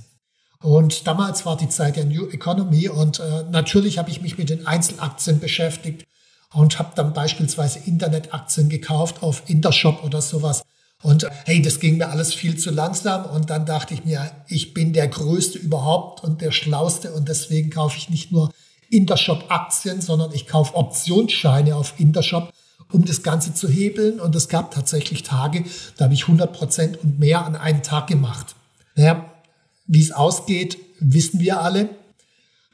Und 0.61 1.07
damals 1.07 1.45
war 1.45 1.57
die 1.57 1.69
Zeit 1.69 1.95
der 1.95 2.05
New 2.05 2.27
Economy 2.27 2.87
und 2.87 3.19
äh, 3.19 3.43
natürlich 3.49 3.97
habe 3.97 4.11
ich 4.11 4.21
mich 4.21 4.37
mit 4.37 4.49
den 4.49 4.67
Einzelaktien 4.67 5.39
beschäftigt 5.39 6.05
und 6.53 6.77
habe 6.77 6.91
dann 6.95 7.13
beispielsweise 7.13 7.79
Internetaktien 7.79 8.69
gekauft 8.69 9.23
auf 9.23 9.43
Intershop 9.47 10.03
oder 10.03 10.21
sowas. 10.21 10.63
Und 11.01 11.27
hey, 11.45 11.61
das 11.61 11.79
ging 11.79 11.97
mir 11.97 12.09
alles 12.09 12.33
viel 12.33 12.57
zu 12.57 12.69
langsam. 12.69 13.25
Und 13.25 13.49
dann 13.49 13.65
dachte 13.65 13.93
ich 13.93 14.05
mir, 14.05 14.31
ich 14.47 14.73
bin 14.73 14.93
der 14.93 15.07
Größte 15.07 15.57
überhaupt 15.57 16.23
und 16.23 16.41
der 16.41 16.51
Schlauste. 16.51 17.11
Und 17.13 17.27
deswegen 17.27 17.71
kaufe 17.71 17.97
ich 17.97 18.09
nicht 18.09 18.31
nur 18.31 18.51
Intershop-Aktien, 18.91 20.01
sondern 20.01 20.31
ich 20.33 20.45
kaufe 20.45 20.75
Optionsscheine 20.75 21.75
auf 21.75 21.99
Intershop, 21.99 22.53
um 22.91 23.03
das 23.05 23.23
Ganze 23.23 23.53
zu 23.53 23.67
hebeln. 23.67 24.19
Und 24.19 24.35
es 24.35 24.47
gab 24.47 24.71
tatsächlich 24.71 25.23
Tage, 25.23 25.63
da 25.97 26.05
habe 26.05 26.13
ich 26.13 26.23
100 26.23 26.53
Prozent 26.53 27.03
und 27.03 27.17
mehr 27.17 27.45
an 27.45 27.55
einem 27.55 27.81
Tag 27.81 28.07
gemacht. 28.07 28.55
Naja, 28.95 29.30
wie 29.91 30.01
es 30.01 30.13
ausgeht, 30.13 30.77
wissen 31.01 31.41
wir 31.41 31.61
alle. 31.61 31.89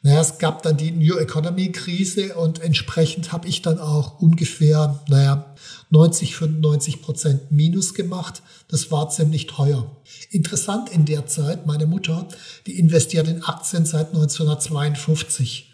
Naja, 0.03 0.21
es 0.21 0.37
gab 0.37 0.61
dann 0.61 0.77
die 0.77 0.91
New 0.91 1.17
Economy 1.17 1.71
Krise 1.71 2.35
und 2.35 2.61
entsprechend 2.61 3.31
habe 3.31 3.47
ich 3.47 3.63
dann 3.63 3.79
auch 3.79 4.19
ungefähr, 4.19 5.03
naja, 5.09 5.55
90, 5.89 6.35
95 6.35 7.01
Prozent 7.01 7.51
Minus 7.51 7.95
gemacht. 7.95 8.43
Das 8.67 8.91
war 8.91 9.09
ziemlich 9.09 9.47
teuer. 9.47 9.89
Interessant 10.29 10.89
in 10.91 11.05
der 11.05 11.25
Zeit, 11.25 11.65
meine 11.65 11.87
Mutter, 11.87 12.27
die 12.67 12.77
investiert 12.77 13.27
in 13.27 13.43
Aktien 13.43 13.85
seit 13.85 14.09
1952. 14.09 15.73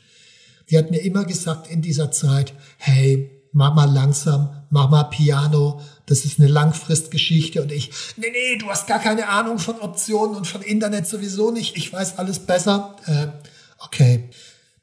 Die 0.69 0.77
hat 0.77 0.91
mir 0.91 1.01
immer 1.01 1.25
gesagt 1.25 1.69
in 1.69 1.81
dieser 1.81 2.09
Zeit, 2.09 2.53
hey, 2.77 3.29
mach 3.53 3.73
mal 3.73 3.89
langsam, 3.89 4.49
mach 4.69 4.89
mal 4.89 5.03
Piano, 5.03 5.79
das 6.05 6.25
ist 6.25 6.39
eine 6.39 6.49
Langfristgeschichte 6.49 7.61
und 7.61 7.71
ich, 7.71 7.91
nee, 8.17 8.27
nee, 8.31 8.57
du 8.57 8.69
hast 8.69 8.87
gar 8.87 8.99
keine 8.99 9.29
Ahnung 9.29 9.59
von 9.59 9.79
Optionen 9.79 10.35
und 10.35 10.45
von 10.45 10.61
Internet 10.61 11.07
sowieso 11.07 11.51
nicht, 11.51 11.77
ich 11.77 11.93
weiß 11.93 12.17
alles 12.17 12.39
besser. 12.39 12.95
Äh, 13.05 13.27
okay, 13.79 14.29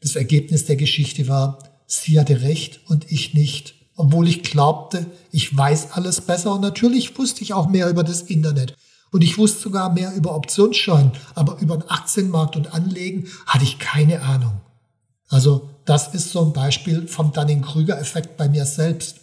das 0.00 0.16
Ergebnis 0.16 0.64
der 0.64 0.76
Geschichte 0.76 1.28
war, 1.28 1.58
sie 1.86 2.18
hatte 2.18 2.40
recht 2.40 2.80
und 2.88 3.10
ich 3.10 3.34
nicht 3.34 3.74
obwohl 4.00 4.28
ich 4.28 4.42
glaubte, 4.42 5.04
ich 5.30 5.54
weiß 5.54 5.92
alles 5.92 6.22
besser. 6.22 6.54
Und 6.54 6.62
natürlich 6.62 7.18
wusste 7.18 7.42
ich 7.42 7.52
auch 7.52 7.68
mehr 7.68 7.90
über 7.90 8.02
das 8.02 8.22
Internet. 8.22 8.74
Und 9.12 9.22
ich 9.22 9.36
wusste 9.36 9.60
sogar 9.60 9.92
mehr 9.92 10.14
über 10.14 10.34
Optionsschein, 10.34 11.12
aber 11.34 11.58
über 11.60 11.76
den 11.76 11.90
Aktienmarkt 11.90 12.56
und 12.56 12.72
Anlegen 12.72 13.28
hatte 13.44 13.64
ich 13.64 13.78
keine 13.78 14.22
Ahnung. 14.22 14.60
Also 15.28 15.68
das 15.90 16.14
ist 16.14 16.30
so 16.30 16.44
ein 16.44 16.52
Beispiel 16.52 17.08
vom 17.08 17.32
Dunning-Krüger-Effekt 17.32 18.36
bei 18.36 18.48
mir 18.48 18.64
selbst. 18.64 19.16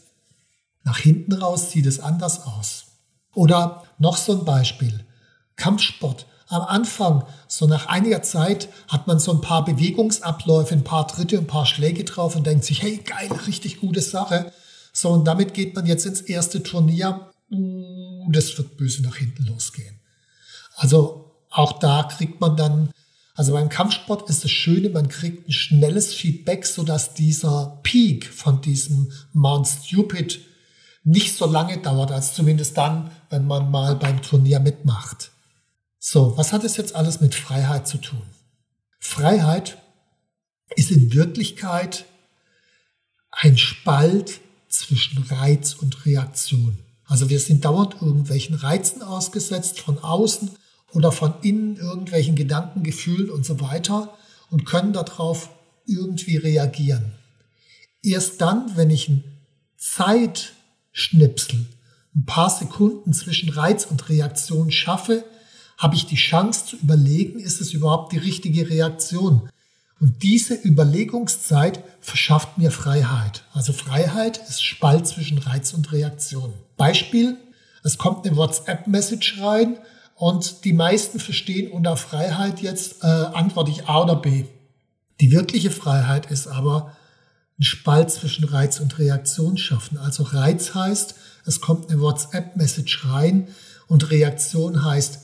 Nach 0.84 0.98
hinten 0.98 1.32
raus 1.32 1.72
sieht 1.72 1.86
es 1.86 2.02
anders 2.02 2.46
aus. 2.46 2.88
Oder 3.34 3.86
noch 4.00 4.18
so 4.18 4.34
ein 4.34 4.44
Beispiel. 4.44 5.06
Kampfsport. 5.56 6.26
Am 6.50 6.64
Anfang, 6.64 7.24
so 7.48 7.68
nach 7.68 7.86
einiger 7.86 8.22
Zeit, 8.22 8.68
hat 8.90 9.08
man 9.08 9.18
so 9.18 9.32
ein 9.32 9.40
paar 9.40 9.64
Bewegungsabläufe, 9.64 10.74
ein 10.74 10.84
paar 10.84 11.08
Tritte, 11.08 11.38
ein 11.38 11.48
paar 11.48 11.66
Schläge 11.66 12.04
drauf 12.04 12.36
und 12.36 12.46
denkt 12.46 12.66
sich, 12.66 12.82
hey, 12.82 12.98
geil, 12.98 13.30
richtig 13.48 13.80
gute 13.80 14.02
Sache. 14.02 14.52
So, 14.92 15.12
und 15.12 15.24
damit 15.24 15.54
geht 15.54 15.74
man 15.74 15.86
jetzt 15.86 16.06
ins 16.06 16.20
erste 16.20 16.64
Turnier. 16.64 17.32
Uh, 17.50 18.30
das 18.30 18.58
wird 18.58 18.76
böse 18.76 19.04
nach 19.04 19.16
hinten 19.16 19.46
losgehen. 19.46 20.02
Also 20.76 21.32
auch 21.50 21.80
da 21.80 22.04
kriegt 22.04 22.42
man 22.42 22.58
dann, 22.58 22.92
also 23.38 23.54
beim 23.54 23.70
Kampfsport 23.70 24.28
ist 24.32 24.44
das 24.44 24.50
Schöne, 24.50 24.90
man 24.90 25.10
kriegt 25.10 25.48
ein 25.48 25.52
schnelles 25.52 26.12
Feedback, 26.12 26.66
sodass 26.66 27.14
dieser 27.14 27.80
Peak 27.84 28.26
von 28.26 28.62
diesem 28.62 29.12
Mount 29.32 29.68
Stupid 29.68 30.40
nicht 31.04 31.38
so 31.38 31.46
lange 31.46 31.78
dauert, 31.78 32.12
als 32.12 32.34
zumindest 32.34 32.76
dann, 32.80 33.12
wenn 33.30 33.46
man 33.46 33.70
mal 33.70 33.96
beim 33.96 34.24
Turnier 34.24 34.60
mitmacht. 34.60 35.30
So, 36.00 36.36
was 36.36 36.52
hat 36.52 36.64
es 36.64 36.78
jetzt 36.78 36.96
alles 36.96 37.22
mit 37.22 37.36
Freiheit 37.36 37.88
zu 37.88 38.00
tun? 38.00 38.24
Freiheit 38.98 39.78
ist 40.76 40.90
in 40.90 41.14
Wirklichkeit 41.14 42.06
ein 43.30 43.60
Spalt 43.60 44.40
zwischen 44.68 45.22
Reiz 45.22 45.76
und 45.76 46.08
Reaktion. 46.08 46.80
Also 47.06 47.30
wir 47.30 47.40
sind 47.40 47.66
dauernd 47.66 48.02
irgendwelchen 48.02 48.56
Reizen 48.56 49.04
ausgesetzt, 49.04 49.80
von 49.80 50.00
außen 50.00 50.50
oder 50.92 51.12
von 51.12 51.34
innen 51.42 51.78
irgendwelchen 51.78 52.36
Gedanken, 52.36 52.84
Gefühlen 52.84 53.30
und 53.30 53.46
so 53.46 53.60
weiter 53.60 54.18
und 54.50 54.66
können 54.66 54.94
darauf 54.94 55.50
irgendwie 55.86 56.38
reagieren. 56.38 57.14
Erst 58.02 58.42
dann, 58.42 58.76
wenn 58.76 58.90
ich 58.90 59.10
einen 59.10 59.24
Zeitschnipsel, 59.78 61.66
ein 62.16 62.26
paar 62.26 62.50
Sekunden 62.50 63.14
zwischen 63.14 63.50
Reiz 63.50 63.86
und 63.86 64.10
Reaktion 64.10 64.72
schaffe, 64.72 65.24
habe 65.78 65.96
ich 65.96 66.08
die 66.08 66.16
Chance 66.16 66.66
zu 66.66 66.76
überlegen, 66.78 67.40
ist 67.40 67.62
es 67.62 67.74
überhaupt 67.74 68.12
die 68.12 68.18
richtige 68.18 68.70
Reaktion? 68.70 69.50
Und 70.00 70.24
diese 70.24 70.54
Überlegungszeit 70.54 71.84
verschafft 72.02 72.58
mir 72.58 72.72
Freiheit. 72.72 73.44
Also 73.54 73.74
Freiheit 73.74 74.38
ist 74.48 74.64
Spalt 74.64 75.08
zwischen 75.08 75.38
Reiz 75.40 75.74
und 75.74 75.92
Reaktion. 75.92 76.54
Beispiel, 76.78 77.38
es 77.84 77.98
kommt 77.98 78.26
eine 78.26 78.36
WhatsApp-Message 78.36 79.42
rein 79.42 79.78
und 80.18 80.66
die 80.66 80.74
meisten 80.74 81.20
verstehen 81.20 81.72
unter 81.72 81.96
Freiheit 81.96 82.60
jetzt 82.62 83.04
äh, 83.04 83.06
antworte 83.06 83.70
ich 83.70 83.88
A 83.88 84.02
oder 84.02 84.16
B. 84.16 84.46
Die 85.22 85.32
wirkliche 85.32 85.70
Freiheit 85.70 86.32
ist 86.32 86.48
aber 86.48 86.96
ein 87.60 87.64
Spalt 87.64 88.10
zwischen 88.10 88.44
Reiz 88.44 88.80
und 88.80 88.98
Reaktion 88.98 89.58
schaffen. 89.58 90.00
Also 90.00 90.24
Reiz 90.24 90.74
heißt, 90.74 91.14
es 91.46 91.62
kommt 91.62 91.90
eine 91.90 92.02
WhatsApp-Message 92.02 93.06
rein 93.06 93.48
und 93.88 94.10
Reaktion 94.10 94.84
heißt, 94.84 95.20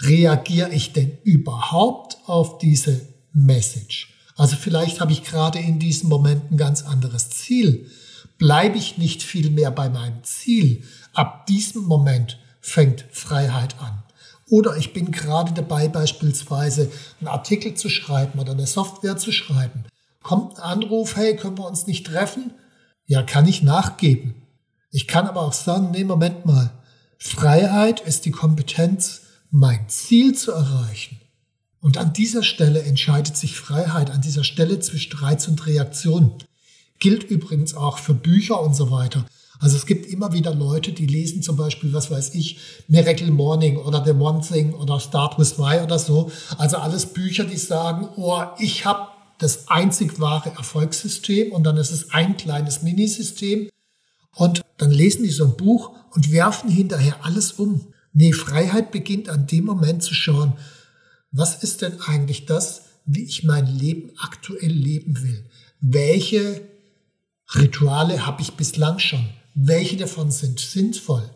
reagiere 0.00 0.72
ich 0.72 0.94
denn 0.94 1.18
überhaupt 1.24 2.16
auf 2.24 2.56
diese 2.56 3.00
Message? 3.34 4.14
Also 4.36 4.56
vielleicht 4.56 5.02
habe 5.02 5.12
ich 5.12 5.22
gerade 5.22 5.58
in 5.58 5.78
diesem 5.78 6.08
Moment 6.08 6.50
ein 6.50 6.56
ganz 6.56 6.82
anderes 6.82 7.28
Ziel. 7.28 7.90
Bleibe 8.38 8.78
ich 8.78 8.96
nicht 8.96 9.22
viel 9.22 9.50
mehr 9.50 9.70
bei 9.70 9.90
meinem 9.90 10.24
Ziel? 10.24 10.84
Ab 11.12 11.46
diesem 11.46 11.82
Moment 11.84 12.38
fängt 12.68 13.06
Freiheit 13.10 13.80
an. 13.80 14.02
Oder 14.50 14.76
ich 14.76 14.92
bin 14.92 15.10
gerade 15.10 15.52
dabei, 15.52 15.88
beispielsweise 15.88 16.90
einen 17.20 17.28
Artikel 17.28 17.74
zu 17.74 17.88
schreiben 17.88 18.38
oder 18.38 18.52
eine 18.52 18.66
Software 18.66 19.16
zu 19.16 19.32
schreiben. 19.32 19.84
Kommt 20.22 20.58
ein 20.58 20.62
Anruf, 20.62 21.16
hey, 21.16 21.36
können 21.36 21.58
wir 21.58 21.66
uns 21.66 21.86
nicht 21.86 22.06
treffen? 22.06 22.52
Ja, 23.06 23.22
kann 23.22 23.46
ich 23.46 23.62
nachgeben. 23.62 24.34
Ich 24.90 25.06
kann 25.06 25.26
aber 25.26 25.42
auch 25.42 25.52
sagen, 25.52 25.90
nee, 25.90 26.04
Moment 26.04 26.46
mal. 26.46 26.70
Freiheit 27.18 28.00
ist 28.00 28.24
die 28.24 28.30
Kompetenz, 28.30 29.22
mein 29.50 29.88
Ziel 29.88 30.34
zu 30.34 30.52
erreichen. 30.52 31.20
Und 31.80 31.96
an 31.96 32.12
dieser 32.12 32.42
Stelle 32.42 32.82
entscheidet 32.82 33.36
sich 33.36 33.56
Freiheit, 33.56 34.10
an 34.10 34.20
dieser 34.20 34.44
Stelle 34.44 34.80
zwischen 34.80 35.16
Reiz 35.18 35.46
und 35.48 35.66
Reaktion. 35.66 36.34
Gilt 36.98 37.24
übrigens 37.24 37.74
auch 37.74 37.98
für 37.98 38.14
Bücher 38.14 38.60
und 38.60 38.74
so 38.74 38.90
weiter. 38.90 39.24
Also 39.60 39.76
es 39.76 39.86
gibt 39.86 40.06
immer 40.06 40.32
wieder 40.32 40.54
Leute, 40.54 40.92
die 40.92 41.06
lesen 41.06 41.42
zum 41.42 41.56
Beispiel, 41.56 41.92
was 41.92 42.10
weiß 42.10 42.34
ich, 42.34 42.58
Miracle 42.86 43.30
Morning 43.30 43.76
oder 43.76 44.04
The 44.04 44.12
One 44.12 44.40
Thing 44.40 44.72
oder 44.72 45.00
Start 45.00 45.38
with 45.38 45.58
Why 45.58 45.80
oder 45.82 45.98
so. 45.98 46.30
Also 46.58 46.76
alles 46.76 47.06
Bücher, 47.06 47.44
die 47.44 47.56
sagen, 47.56 48.08
oh, 48.16 48.42
ich 48.58 48.84
habe 48.84 49.08
das 49.38 49.68
einzig 49.68 50.20
wahre 50.20 50.50
Erfolgssystem 50.50 51.52
und 51.52 51.64
dann 51.64 51.76
ist 51.76 51.90
es 51.90 52.10
ein 52.10 52.36
kleines 52.36 52.82
Minisystem. 52.82 53.68
Und 54.34 54.62
dann 54.76 54.90
lesen 54.90 55.24
die 55.24 55.30
so 55.30 55.44
ein 55.44 55.56
Buch 55.56 55.92
und 56.10 56.30
werfen 56.30 56.70
hinterher 56.70 57.24
alles 57.24 57.52
um. 57.52 57.92
Nee, 58.12 58.32
Freiheit 58.32 58.92
beginnt 58.92 59.28
an 59.28 59.46
dem 59.46 59.64
Moment 59.64 60.02
zu 60.02 60.14
schauen, 60.14 60.54
was 61.30 61.62
ist 61.62 61.82
denn 61.82 62.00
eigentlich 62.00 62.46
das, 62.46 62.82
wie 63.04 63.24
ich 63.24 63.44
mein 63.44 63.66
Leben 63.66 64.12
aktuell 64.18 64.70
leben 64.70 65.22
will? 65.22 65.44
Welche 65.80 66.62
Rituale 67.54 68.26
habe 68.26 68.42
ich 68.42 68.52
bislang 68.52 68.98
schon? 68.98 69.24
Welche 69.60 69.96
davon 69.96 70.30
sind 70.30 70.60
sinnvoll? 70.60 71.28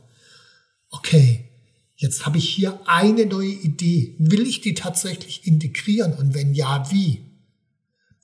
Okay, 0.90 1.48
jetzt 1.96 2.24
habe 2.24 2.38
ich 2.38 2.48
hier 2.48 2.78
eine 2.87 3.26
neue 3.26 3.50
Idee. 3.50 4.14
Will 4.20 4.46
ich 4.46 4.61
die 4.61 4.74
tatsächlich 4.74 5.44
integrieren 5.44 6.12
und 6.12 6.32
wenn 6.32 6.54
ja, 6.54 6.88
wie? 6.92 7.24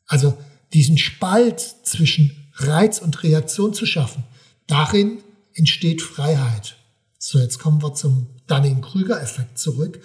Also 0.07 0.39
diesen 0.73 0.99
Spalt 0.99 1.59
zwischen 1.83 2.31
Reiz 2.55 3.01
und 3.01 3.25
Reaktion 3.25 3.75
zu 3.75 3.87
schaffen, 3.87 4.23
darin 4.69 5.19
entsteht 5.55 6.01
Freiheit. 6.01 6.77
So, 7.19 7.41
jetzt 7.41 7.59
kommen 7.59 7.83
wir 7.83 7.93
zum 7.95 8.29
Dunning-Krüger-Effekt 8.47 9.59
zurück. 9.59 10.01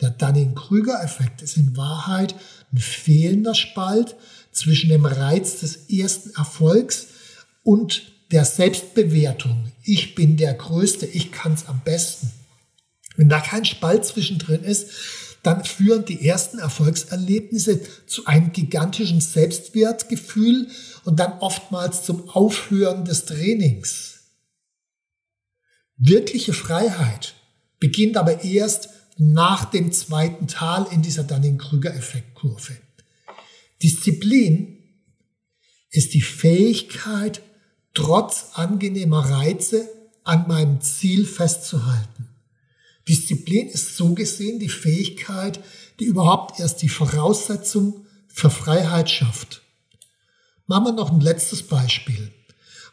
Der 0.00 0.08
Dunning-Krüger-Effekt 0.08 1.42
ist 1.42 1.58
in 1.58 1.76
Wahrheit 1.76 2.34
ein 2.72 2.78
fehlender 2.78 3.54
Spalt 3.54 4.16
zwischen 4.52 4.88
dem 4.88 5.04
Reiz 5.04 5.60
des 5.60 5.90
ersten 5.90 6.30
Erfolgs 6.30 7.08
und 7.62 8.13
der 8.34 8.44
Selbstbewertung. 8.44 9.70
Ich 9.84 10.16
bin 10.16 10.36
der 10.36 10.54
Größte, 10.54 11.06
ich 11.06 11.30
kann 11.30 11.54
es 11.54 11.66
am 11.66 11.82
besten. 11.84 12.32
Wenn 13.16 13.28
da 13.28 13.38
kein 13.38 13.64
Spalt 13.64 14.04
zwischendrin 14.04 14.64
ist, 14.64 14.90
dann 15.44 15.64
führen 15.64 16.04
die 16.04 16.26
ersten 16.26 16.58
Erfolgserlebnisse 16.58 17.80
zu 18.06 18.26
einem 18.26 18.52
gigantischen 18.52 19.20
Selbstwertgefühl 19.20 20.66
und 21.04 21.20
dann 21.20 21.38
oftmals 21.38 22.02
zum 22.02 22.28
Aufhören 22.28 23.04
des 23.04 23.24
Trainings. 23.24 24.14
Wirkliche 25.96 26.54
Freiheit 26.54 27.34
beginnt 27.78 28.16
aber 28.16 28.42
erst 28.42 28.88
nach 29.16 29.64
dem 29.66 29.92
zweiten 29.92 30.48
Tal 30.48 30.88
in 30.90 31.02
dieser 31.02 31.22
Dunning-Krüger-Effektkurve. 31.22 32.72
Disziplin 33.80 34.82
ist 35.90 36.14
die 36.14 36.22
Fähigkeit, 36.22 37.40
trotz 37.94 38.50
angenehmer 38.54 39.30
Reize 39.30 39.88
an 40.24 40.46
meinem 40.48 40.80
Ziel 40.80 41.26
festzuhalten. 41.26 42.28
Disziplin 43.08 43.68
ist 43.68 43.96
so 43.96 44.14
gesehen 44.14 44.58
die 44.58 44.68
Fähigkeit, 44.68 45.60
die 46.00 46.04
überhaupt 46.04 46.58
erst 46.58 46.82
die 46.82 46.88
Voraussetzung 46.88 48.06
für 48.28 48.50
Freiheit 48.50 49.10
schafft. 49.10 49.62
Machen 50.66 50.86
wir 50.86 50.92
noch 50.92 51.12
ein 51.12 51.20
letztes 51.20 51.62
Beispiel, 51.62 52.32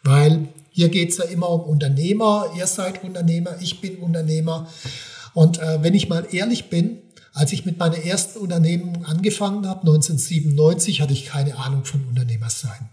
weil 0.03 0.49
hier 0.69 0.89
geht 0.89 1.11
es 1.11 1.17
ja 1.17 1.25
immer 1.25 1.49
um 1.49 1.61
Unternehmer. 1.61 2.53
Ihr 2.57 2.67
seid 2.67 3.03
Unternehmer, 3.03 3.57
ich 3.61 3.81
bin 3.81 3.97
Unternehmer. 3.97 4.67
Und 5.33 5.59
äh, 5.59 5.81
wenn 5.81 5.93
ich 5.93 6.09
mal 6.09 6.27
ehrlich 6.31 6.69
bin, 6.69 6.99
als 7.33 7.53
ich 7.53 7.65
mit 7.65 7.79
meiner 7.79 7.97
ersten 7.97 8.39
Unternehmung 8.39 9.05
angefangen 9.05 9.65
habe, 9.67 9.81
1997, 9.81 11.01
hatte 11.01 11.13
ich 11.13 11.25
keine 11.25 11.57
Ahnung 11.57 11.85
von 11.85 12.05
Unternehmersein. 12.07 12.89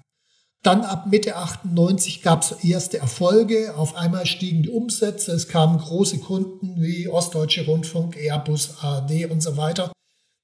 Dann 0.63 0.83
ab 0.83 1.07
Mitte 1.07 1.37
98 1.37 2.23
gab 2.23 2.43
es 2.43 2.53
erste 2.65 2.99
Erfolge. 2.99 3.75
Auf 3.77 3.95
einmal 3.97 4.27
stiegen 4.27 4.63
die 4.63 4.71
Umsätze. 4.71 5.33
Es 5.33 5.49
kamen 5.49 5.79
große 5.79 6.19
Kunden 6.19 6.83
wie 6.83 7.09
Ostdeutsche 7.09 7.65
Rundfunk, 7.65 8.17
Airbus, 8.17 8.75
ARD 8.81 9.31
und 9.31 9.41
so 9.41 9.57
weiter. 9.57 9.93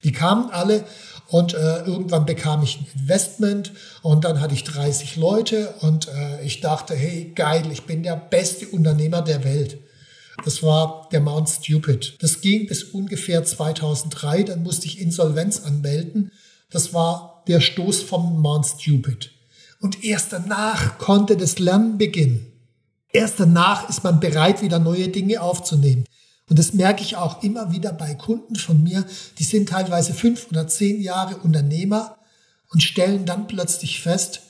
Die 0.03 0.11
kamen 0.11 0.51
alle 0.51 0.85
und 1.29 1.55
äh, 1.55 1.83
irgendwann 1.83 2.25
bekam 2.25 2.61
ich 2.61 2.79
ein 2.79 2.87
Investment 2.99 3.71
und 4.03 4.23
dann 4.23 4.39
hatte 4.39 4.53
ich 4.53 4.63
30 4.63 5.15
Leute 5.15 5.73
und 5.81 6.07
äh, 6.07 6.45
ich 6.45 6.61
dachte, 6.61 6.93
hey, 6.95 7.31
geil, 7.35 7.63
ich 7.71 7.83
bin 7.83 8.03
der 8.03 8.15
beste 8.15 8.67
Unternehmer 8.67 9.21
der 9.23 9.43
Welt. 9.43 9.79
Das 10.43 10.61
war 10.61 11.09
der 11.11 11.21
Mount 11.21 11.49
Stupid. 11.49 12.17
Das 12.19 12.41
ging 12.41 12.67
bis 12.67 12.83
ungefähr 12.83 13.43
2003, 13.43 14.43
dann 14.43 14.63
musste 14.63 14.85
ich 14.85 15.01
Insolvenz 15.01 15.61
anmelden. 15.61 16.31
Das 16.69 16.93
war 16.93 17.43
der 17.47 17.61
Stoß 17.61 18.03
vom 18.03 18.39
Mount 18.41 18.67
Stupid. 18.67 19.34
Und 19.85 20.03
erst 20.03 20.33
danach 20.33 20.97
konnte 20.97 21.37
das 21.37 21.59
Lernen 21.59 21.99
beginnen. 21.99 22.51
Erst 23.09 23.39
danach 23.39 23.87
ist 23.87 24.03
man 24.03 24.19
bereit, 24.19 24.63
wieder 24.63 24.79
neue 24.79 25.09
Dinge 25.09 25.43
aufzunehmen. 25.43 26.05
Und 26.49 26.57
das 26.57 26.73
merke 26.73 27.03
ich 27.03 27.17
auch 27.17 27.43
immer 27.43 27.71
wieder 27.71 27.93
bei 27.93 28.15
Kunden 28.15 28.55
von 28.55 28.81
mir, 28.81 29.05
die 29.37 29.43
sind 29.43 29.69
teilweise 29.69 30.15
fünf 30.15 30.47
oder 30.49 30.67
zehn 30.67 30.99
Jahre 31.03 31.37
Unternehmer 31.37 32.17
und 32.71 32.81
stellen 32.81 33.27
dann 33.27 33.45
plötzlich 33.45 34.01
fest, 34.01 34.41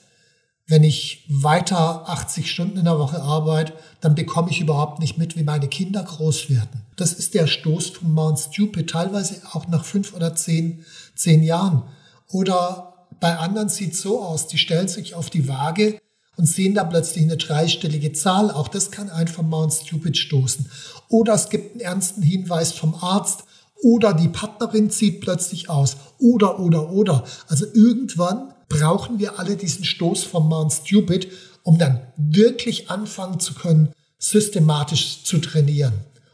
wenn 0.68 0.86
ich 0.86 1.26
weiter 1.28 2.08
80 2.08 2.50
Stunden 2.50 2.78
in 2.78 2.86
der 2.86 2.98
Woche 2.98 3.22
arbeite, 3.22 3.74
dann 4.00 4.16
bekomme 4.16 4.52
ich 4.52 4.62
überhaupt 4.62 5.02
nicht 5.02 5.18
mit, 5.18 5.36
wie 5.36 5.44
meine 5.44 5.68
Kinder 5.68 6.02
groß 6.02 6.50
werden. 6.50 6.84
Das 6.96 7.12
ist 7.12 7.34
der 7.34 7.48
Stoß 7.48 7.90
von 7.90 8.10
Mount 8.10 8.40
Stupid, 8.40 8.90
teilweise 8.90 9.42
auch 9.52 9.68
nach 9.68 9.84
fünf 9.84 10.14
oder 10.14 10.34
zehn, 10.34 10.86
zehn 11.14 11.44
Jahren. 11.44 11.84
Oder 12.30 12.85
bei 13.20 13.38
anderen 13.38 13.70
sieht 13.70 13.94
es 13.94 14.02
so 14.02 14.22
aus, 14.22 14.48
die 14.48 14.58
stellen 14.58 14.88
sich 14.88 15.16
auf 15.16 15.30
die 15.30 15.48
Waage 15.48 16.00
und 16.38 16.46
sehen 16.46 16.76
da 16.76 16.84
plötzlich 16.84 17.24
eine 17.24 17.38
dreistellige 17.38 18.12
Zahl. 18.14 18.52
Auch 18.52 18.68
das 18.68 18.92
kann 18.92 19.10
einen 19.10 19.28
vom 19.28 19.50
Mount 19.50 19.74
Stupid 19.74 20.18
stoßen. 20.18 20.70
Oder 21.10 21.34
es 21.34 21.50
gibt 21.50 21.72
einen 21.72 21.82
ernsten 21.82 22.22
Hinweis 22.22 22.72
vom 22.72 22.96
Arzt. 22.96 23.46
Oder 23.82 24.14
die 24.14 24.30
Partnerin 24.30 24.90
zieht 24.90 25.22
plötzlich 25.22 25.70
aus. 25.70 25.98
Oder, 26.18 26.60
oder, 26.60 26.92
oder. 26.92 27.24
Also 27.48 27.66
irgendwann 27.74 28.54
brauchen 28.70 29.20
wir 29.20 29.40
alle 29.40 29.56
diesen 29.56 29.86
Stoß 29.86 30.24
vom 30.24 30.50
Mount 30.50 30.74
Stupid, 30.74 31.28
um 31.64 31.78
dann 31.78 32.02
wirklich 32.18 32.90
anfangen 32.90 33.40
zu 33.40 33.54
können, 33.54 33.92
systematisch 34.18 35.24
zu 35.24 35.40
trainieren. 35.40 35.94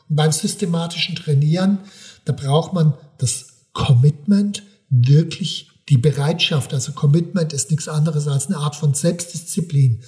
Und 0.09 0.15
beim 0.15 0.31
systematischen 0.31 1.15
Trainieren, 1.15 1.79
da 2.25 2.33
braucht 2.33 2.73
man 2.73 2.93
das 3.17 3.47
Commitment, 3.73 4.63
wirklich 4.89 5.70
die 5.91 5.97
Bereitschaft. 5.97 6.73
Also 6.73 6.93
Commitment 6.93 7.51
ist 7.53 7.69
nichts 7.69 7.87
anderes 7.87 8.27
als 8.27 8.47
eine 8.47 8.57
Art 8.57 8.77
von 8.77 8.93
Selbstdisziplin, 8.93 10.01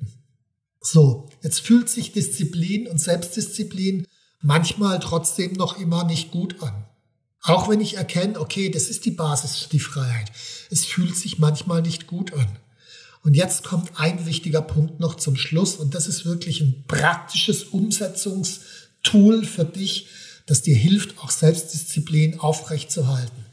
So, 0.81 1.28
jetzt 1.41 1.61
fühlt 1.61 1.89
sich 1.89 2.11
Disziplin 2.11 2.87
und 2.87 2.99
Selbstdisziplin 2.99 4.05
manchmal 4.41 4.99
trotzdem 4.99 5.53
noch 5.53 5.79
immer 5.79 6.03
nicht 6.03 6.31
gut 6.31 6.61
an. 6.61 6.85
Auch 7.41 7.69
wenn 7.69 7.81
ich 7.81 7.95
erkenne, 7.95 8.39
okay, 8.39 8.69
das 8.69 8.89
ist 8.89 9.05
die 9.05 9.11
Basis 9.11 9.57
für 9.57 9.69
die 9.69 9.79
Freiheit. 9.79 10.31
Es 10.69 10.85
fühlt 10.85 11.15
sich 11.15 11.39
manchmal 11.39 11.81
nicht 11.81 12.07
gut 12.07 12.33
an. 12.33 12.47
Und 13.21 13.33
jetzt 13.33 13.63
kommt 13.63 13.99
ein 13.99 14.25
wichtiger 14.25 14.61
Punkt 14.61 14.99
noch 14.99 15.15
zum 15.15 15.35
Schluss 15.35 15.75
und 15.75 15.93
das 15.93 16.07
ist 16.07 16.25
wirklich 16.25 16.61
ein 16.61 16.85
praktisches 16.87 17.65
Umsetzungstool 17.65 19.45
für 19.45 19.65
dich, 19.65 20.07
das 20.45 20.61
dir 20.61 20.75
hilft, 20.75 21.19
auch 21.19 21.29
Selbstdisziplin 21.29 22.39
aufrechtzuerhalten. 22.39 23.45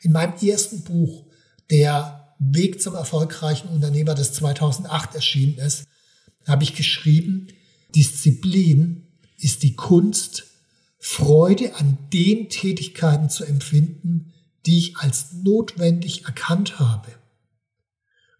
In 0.00 0.12
meinem 0.12 0.34
ersten 0.40 0.82
Buch, 0.82 1.24
der 1.70 2.34
Weg 2.38 2.80
zum 2.80 2.94
erfolgreichen 2.94 3.68
Unternehmer, 3.68 4.14
das 4.14 4.32
2008 4.32 5.14
erschienen 5.14 5.58
ist, 5.58 5.84
habe 6.50 6.64
ich 6.64 6.74
geschrieben, 6.74 7.48
Disziplin 7.94 9.06
ist 9.38 9.62
die 9.62 9.74
Kunst, 9.74 10.46
Freude 10.98 11.76
an 11.76 11.96
den 12.12 12.50
Tätigkeiten 12.50 13.30
zu 13.30 13.44
empfinden, 13.44 14.32
die 14.66 14.78
ich 14.78 14.96
als 14.98 15.32
notwendig 15.32 16.26
erkannt 16.26 16.78
habe. 16.78 17.08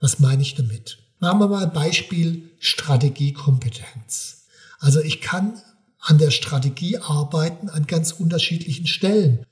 Was 0.01 0.19
meine 0.19 0.43
ich 0.43 0.55
damit? 0.55 0.99
Machen 1.19 1.41
wir 1.41 1.49
mal 1.49 1.67
Beispiel 1.67 2.51
Strategiekompetenz. 2.59 4.47
Also 4.79 5.01
ich 5.01 5.21
kann 5.21 5.61
an 6.01 6.19
der 6.19 6.31
Strategie 6.31 6.99
arbeiten 6.99 7.69
an 7.69 7.87
ganz 7.87 8.13
unterschiedlichen 8.13 8.87
Stellen. 8.87 9.45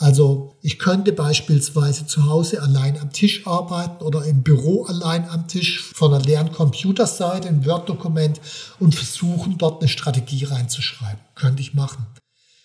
Also 0.00 0.56
ich 0.62 0.78
könnte 0.78 1.12
beispielsweise 1.12 2.06
zu 2.06 2.24
Hause 2.24 2.62
allein 2.62 2.98
am 2.98 3.12
Tisch 3.12 3.46
arbeiten 3.46 4.02
oder 4.02 4.24
im 4.24 4.42
Büro 4.42 4.84
allein 4.84 5.28
am 5.28 5.46
Tisch 5.46 5.82
von 5.92 6.14
einer 6.14 6.24
leeren 6.24 6.52
Computerseite, 6.52 7.48
ein 7.48 7.66
Word-Dokument 7.66 8.40
und 8.78 8.94
versuchen, 8.94 9.58
dort 9.58 9.82
eine 9.82 9.90
Strategie 9.90 10.44
reinzuschreiben. 10.44 11.20
Könnte 11.34 11.60
ich 11.60 11.74
machen. 11.74 12.06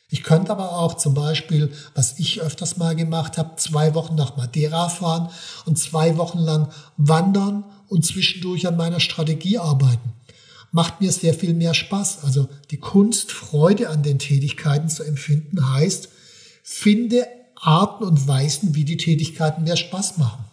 Ich 0.10 0.24
könnte 0.24 0.50
aber 0.50 0.78
auch 0.78 0.93
zum 0.93 1.13
Beispiel, 1.13 1.74
was 1.93 2.19
ich 2.19 2.39
öfters 2.39 2.78
mal 2.78 2.95
gemacht 2.95 3.38
habe, 3.38 3.58
zwei 3.58 3.95
Wochen 3.95 4.15
nach 4.15 4.38
Madeira 4.38 4.88
fahren 4.88 5.28
und 5.65 5.78
zwei 5.78 6.15
Wochen 6.15 6.39
lang 6.39 6.69
wandern 6.95 7.65
und 7.89 8.06
zwischendurch 8.06 8.65
an 8.65 8.78
meiner 8.78 9.02
Strategie 9.02 9.58
arbeiten. 9.58 10.13
Macht 10.71 11.02
mir 11.02 11.12
sehr 11.12 11.34
viel 11.34 11.54
mehr 11.54 11.74
Spaß. 11.74 12.24
Also 12.24 12.48
die 12.71 12.80
Kunst, 12.80 13.34
Freude 13.34 13.89
an 13.89 14.04
den 14.04 14.19
Tätigkeiten 14.19 14.88
zu 14.88 15.04
empfinden, 15.04 15.74
heißt, 15.74 16.08
Finde 16.67 17.28
Arten 17.56 18.04
und 18.04 18.28
Weisen, 18.28 18.73
wie 18.73 18.86
die 18.86 18.97
Tätigkeiten 18.97 19.65
mehr 19.65 19.78
Spaß 19.78 20.17
machen. 20.17 20.45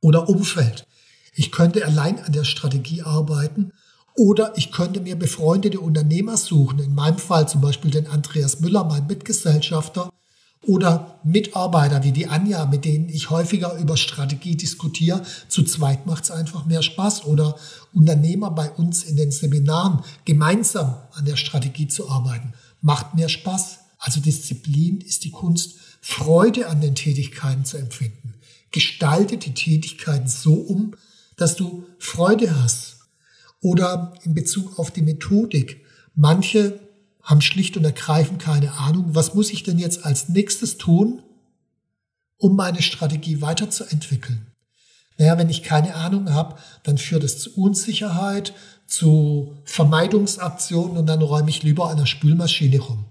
Oder 0.00 0.30
Umfeld. 0.30 0.86
Ich 1.34 1.52
könnte 1.52 1.84
allein 1.84 2.18
an 2.24 2.32
der 2.32 2.44
Strategie 2.44 3.02
arbeiten 3.02 3.72
oder 4.16 4.54
ich 4.56 4.72
könnte 4.72 5.00
mir 5.00 5.14
befreundete 5.14 5.78
Unternehmer 5.78 6.38
suchen. 6.38 6.78
In 6.78 6.94
meinem 6.94 7.18
Fall 7.18 7.48
zum 7.48 7.60
Beispiel 7.60 7.90
den 7.90 8.06
Andreas 8.06 8.60
Müller, 8.60 8.84
mein 8.84 9.06
Mitgesellschafter, 9.06 10.10
oder 10.66 11.18
Mitarbeiter 11.22 12.02
wie 12.02 12.12
die 12.12 12.28
Anja, 12.28 12.64
mit 12.64 12.86
denen 12.86 13.10
ich 13.10 13.28
häufiger 13.28 13.76
über 13.76 13.98
Strategie 13.98 14.56
diskutiere. 14.56 15.22
Zu 15.48 15.64
zweit 15.64 16.06
macht 16.06 16.24
es 16.24 16.30
einfach 16.30 16.64
mehr 16.64 16.82
Spaß. 16.82 17.26
Oder 17.26 17.56
Unternehmer 17.92 18.50
bei 18.50 18.70
uns 18.70 19.02
in 19.02 19.16
den 19.16 19.32
Seminaren 19.32 20.02
gemeinsam 20.24 20.96
an 21.12 21.26
der 21.26 21.36
Strategie 21.36 21.88
zu 21.88 22.08
arbeiten. 22.08 22.54
Macht 22.80 23.14
mehr 23.14 23.28
Spaß. 23.28 23.80
Also 24.02 24.20
Disziplin 24.20 25.00
ist 25.00 25.22
die 25.22 25.30
Kunst, 25.30 25.76
Freude 26.00 26.68
an 26.68 26.80
den 26.80 26.96
Tätigkeiten 26.96 27.64
zu 27.64 27.78
empfinden. 27.78 28.34
Gestalte 28.72 29.36
die 29.36 29.54
Tätigkeiten 29.54 30.26
so 30.26 30.54
um, 30.54 30.96
dass 31.36 31.54
du 31.54 31.86
Freude 32.00 32.60
hast. 32.60 32.96
Oder 33.60 34.14
in 34.24 34.34
Bezug 34.34 34.76
auf 34.80 34.90
die 34.90 35.02
Methodik. 35.02 35.84
Manche 36.16 36.80
haben 37.22 37.40
schlicht 37.40 37.76
und 37.76 37.84
ergreifend 37.84 38.42
keine 38.42 38.72
Ahnung, 38.72 39.14
was 39.14 39.34
muss 39.34 39.52
ich 39.52 39.62
denn 39.62 39.78
jetzt 39.78 40.04
als 40.04 40.28
nächstes 40.28 40.78
tun, 40.78 41.22
um 42.38 42.56
meine 42.56 42.82
Strategie 42.82 43.40
weiterzuentwickeln. 43.40 44.48
Naja, 45.16 45.38
wenn 45.38 45.48
ich 45.48 45.62
keine 45.62 45.94
Ahnung 45.94 46.32
habe, 46.32 46.56
dann 46.82 46.98
führt 46.98 47.22
es 47.22 47.38
zu 47.38 47.54
Unsicherheit, 47.54 48.52
zu 48.88 49.56
Vermeidungsaktionen 49.64 50.96
und 50.96 51.06
dann 51.06 51.22
räume 51.22 51.50
ich 51.50 51.62
lieber 51.62 51.88
an 51.88 51.98
der 51.98 52.06
Spülmaschine 52.06 52.80
rum. 52.80 53.04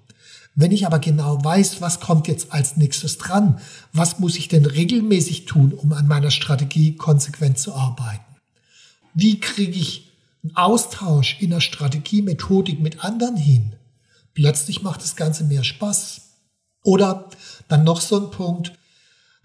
Wenn 0.54 0.72
ich 0.72 0.86
aber 0.86 1.00
genau 1.00 1.44
weiß, 1.44 1.82
was 1.82 2.00
kommt 2.00 2.28
jetzt 2.28 2.52
als 2.52 2.76
nächstes 2.76 3.18
dran, 3.18 3.62
was 3.94 4.20
muss 4.20 4.36
ich 4.36 4.48
denn 4.48 4.66
regelmäßig 4.66 5.46
tun, 5.46 5.74
um 5.74 5.94
an 5.94 6.08
meiner 6.08 6.32
Strategie 6.32 6.96
konsequent 6.96 7.58
zu 7.58 7.74
arbeiten? 7.74 8.36
Wie 9.14 9.40
kriege 9.40 9.80
ich 9.80 10.12
einen 10.44 10.56
Austausch 10.56 11.38
in 11.40 11.52
der 11.52 11.62
Strategie-Methodik 11.62 12.80
mit 12.80 13.04
anderen 13.04 13.38
hin? 13.38 13.76
Plötzlich 14.34 14.82
macht 14.82 15.02
das 15.02 15.16
Ganze 15.16 15.44
mehr 15.44 15.64
Spaß. 15.64 16.22
Oder 16.84 17.30
dann 17.68 17.84
noch 17.84 18.02
so 18.02 18.20
ein 18.20 18.32
Punkt, 18.32 18.74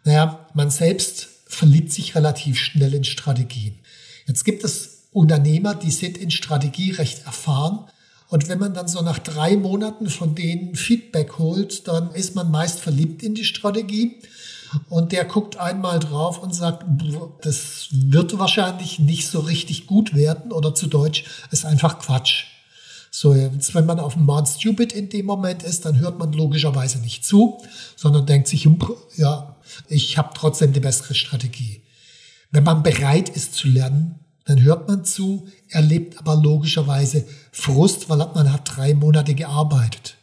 naja, 0.05 0.47
man 0.55 0.71
selbst 0.71 1.29
verliebt 1.47 1.92
sich 1.92 2.14
relativ 2.14 2.59
schnell 2.59 2.95
in 2.95 3.05
Strategien. 3.05 3.79
Jetzt 4.27 4.45
gibt 4.45 4.64
es 4.64 5.09
Unternehmer, 5.12 5.75
die 5.75 5.90
sind 5.90 6.19
in 6.19 6.31
Strategie 6.31 6.92
recht 6.92 7.27
erfahren, 7.27 7.88
und 8.28 8.48
wenn 8.48 8.58
man 8.58 8.74
dann 8.74 8.88
so 8.88 9.02
nach 9.02 9.18
drei 9.18 9.56
Monaten 9.56 10.08
von 10.08 10.34
denen 10.34 10.74
Feedback 10.74 11.38
holt, 11.38 11.86
dann 11.86 12.10
ist 12.12 12.34
man 12.34 12.50
meist 12.50 12.80
verliebt 12.80 13.22
in 13.22 13.34
die 13.34 13.44
Strategie. 13.44 14.16
Und 14.88 15.12
der 15.12 15.24
guckt 15.24 15.58
einmal 15.58 16.00
drauf 16.00 16.42
und 16.42 16.52
sagt, 16.52 16.84
das 17.42 17.88
wird 17.92 18.36
wahrscheinlich 18.38 18.98
nicht 18.98 19.28
so 19.28 19.40
richtig 19.40 19.86
gut 19.86 20.14
werden 20.14 20.50
oder 20.50 20.74
zu 20.74 20.88
Deutsch 20.88 21.24
ist 21.52 21.64
einfach 21.64 22.00
Quatsch. 22.00 22.46
So, 23.12 23.32
jetzt, 23.32 23.74
wenn 23.74 23.86
man 23.86 24.00
auf 24.00 24.14
dem 24.14 24.24
Mount 24.24 24.48
Stupid 24.48 24.92
in 24.92 25.08
dem 25.08 25.24
Moment 25.24 25.62
ist, 25.62 25.84
dann 25.86 26.00
hört 26.00 26.18
man 26.18 26.32
logischerweise 26.32 26.98
nicht 26.98 27.24
zu, 27.24 27.62
sondern 27.94 28.26
denkt 28.26 28.48
sich, 28.48 28.64
hm, 28.64 28.78
ja, 29.16 29.56
ich 29.88 30.18
habe 30.18 30.32
trotzdem 30.34 30.72
die 30.72 30.80
bessere 30.80 31.14
Strategie. 31.14 31.82
Wenn 32.50 32.64
man 32.64 32.82
bereit 32.82 33.28
ist 33.28 33.54
zu 33.54 33.68
lernen, 33.68 34.25
dann 34.46 34.62
hört 34.62 34.88
man 34.88 35.04
zu, 35.04 35.48
erlebt 35.68 36.18
aber 36.18 36.37
logischerweise 36.37 37.24
Frust, 37.52 38.09
weil 38.09 38.18
man 38.18 38.52
hat 38.52 38.76
drei 38.76 38.94
Monate 38.94 39.35
gearbeitet. 39.35 40.16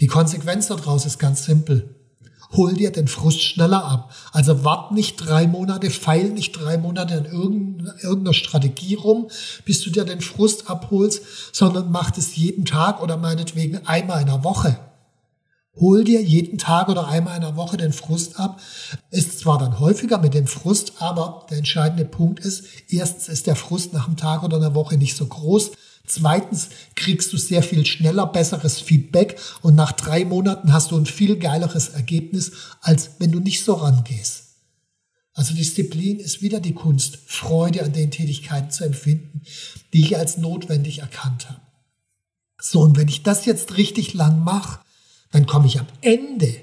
Die 0.00 0.08
Konsequenz 0.08 0.66
daraus 0.66 1.06
ist 1.06 1.18
ganz 1.18 1.44
simpel. 1.44 1.94
Hol 2.50 2.74
dir 2.74 2.90
den 2.90 3.08
Frust 3.08 3.40
schneller 3.42 3.84
ab. 3.84 4.12
Also 4.32 4.64
wart 4.64 4.92
nicht 4.92 5.16
drei 5.16 5.46
Monate, 5.46 5.88
feil 5.88 6.30
nicht 6.30 6.52
drei 6.52 6.76
Monate 6.76 7.14
an 7.14 7.24
irgendeiner 7.24 8.34
Strategie 8.34 8.96
rum, 8.96 9.28
bis 9.64 9.80
du 9.80 9.90
dir 9.90 10.04
den 10.04 10.20
Frust 10.20 10.68
abholst, 10.68 11.22
sondern 11.52 11.90
mach 11.90 12.16
es 12.18 12.36
jeden 12.36 12.64
Tag 12.64 13.00
oder 13.00 13.16
meinetwegen 13.16 13.86
einmal 13.86 14.20
in 14.20 14.26
der 14.26 14.44
Woche. 14.44 14.78
Hol 15.74 16.04
dir 16.04 16.22
jeden 16.22 16.58
Tag 16.58 16.88
oder 16.88 17.08
einmal 17.08 17.36
in 17.36 17.42
der 17.42 17.56
Woche 17.56 17.78
den 17.78 17.94
Frust 17.94 18.38
ab. 18.38 18.60
Ist 19.10 19.38
zwar 19.38 19.58
dann 19.58 19.80
häufiger 19.80 20.18
mit 20.18 20.34
dem 20.34 20.46
Frust, 20.46 20.94
aber 20.98 21.46
der 21.48 21.58
entscheidende 21.58 22.04
Punkt 22.04 22.40
ist, 22.40 22.64
erstens 22.88 23.28
ist 23.28 23.46
der 23.46 23.56
Frust 23.56 23.94
nach 23.94 24.06
einem 24.06 24.18
Tag 24.18 24.42
oder 24.42 24.58
einer 24.58 24.74
Woche 24.74 24.98
nicht 24.98 25.16
so 25.16 25.26
groß. 25.26 25.72
Zweitens 26.06 26.68
kriegst 26.94 27.32
du 27.32 27.38
sehr 27.38 27.62
viel 27.62 27.86
schneller 27.86 28.26
besseres 28.26 28.80
Feedback 28.80 29.40
und 29.62 29.74
nach 29.74 29.92
drei 29.92 30.26
Monaten 30.26 30.72
hast 30.72 30.90
du 30.90 30.98
ein 30.98 31.06
viel 31.06 31.36
geileres 31.38 31.88
Ergebnis, 31.90 32.52
als 32.82 33.12
wenn 33.18 33.32
du 33.32 33.40
nicht 33.40 33.64
so 33.64 33.74
rangehst. 33.74 34.48
Also 35.32 35.54
Disziplin 35.54 36.18
ist 36.18 36.42
wieder 36.42 36.60
die 36.60 36.74
Kunst, 36.74 37.18
Freude 37.26 37.82
an 37.82 37.94
den 37.94 38.10
Tätigkeiten 38.10 38.70
zu 38.70 38.84
empfinden, 38.84 39.42
die 39.94 40.02
ich 40.02 40.18
als 40.18 40.36
notwendig 40.36 40.98
erkannt 40.98 41.48
habe. 41.48 41.60
So, 42.60 42.80
und 42.82 42.98
wenn 42.98 43.08
ich 43.08 43.22
das 43.22 43.46
jetzt 43.46 43.78
richtig 43.78 44.12
lang 44.12 44.44
mache, 44.44 44.81
dann 45.32 45.46
komme 45.46 45.66
ich 45.66 45.80
am 45.80 45.86
Ende 46.00 46.54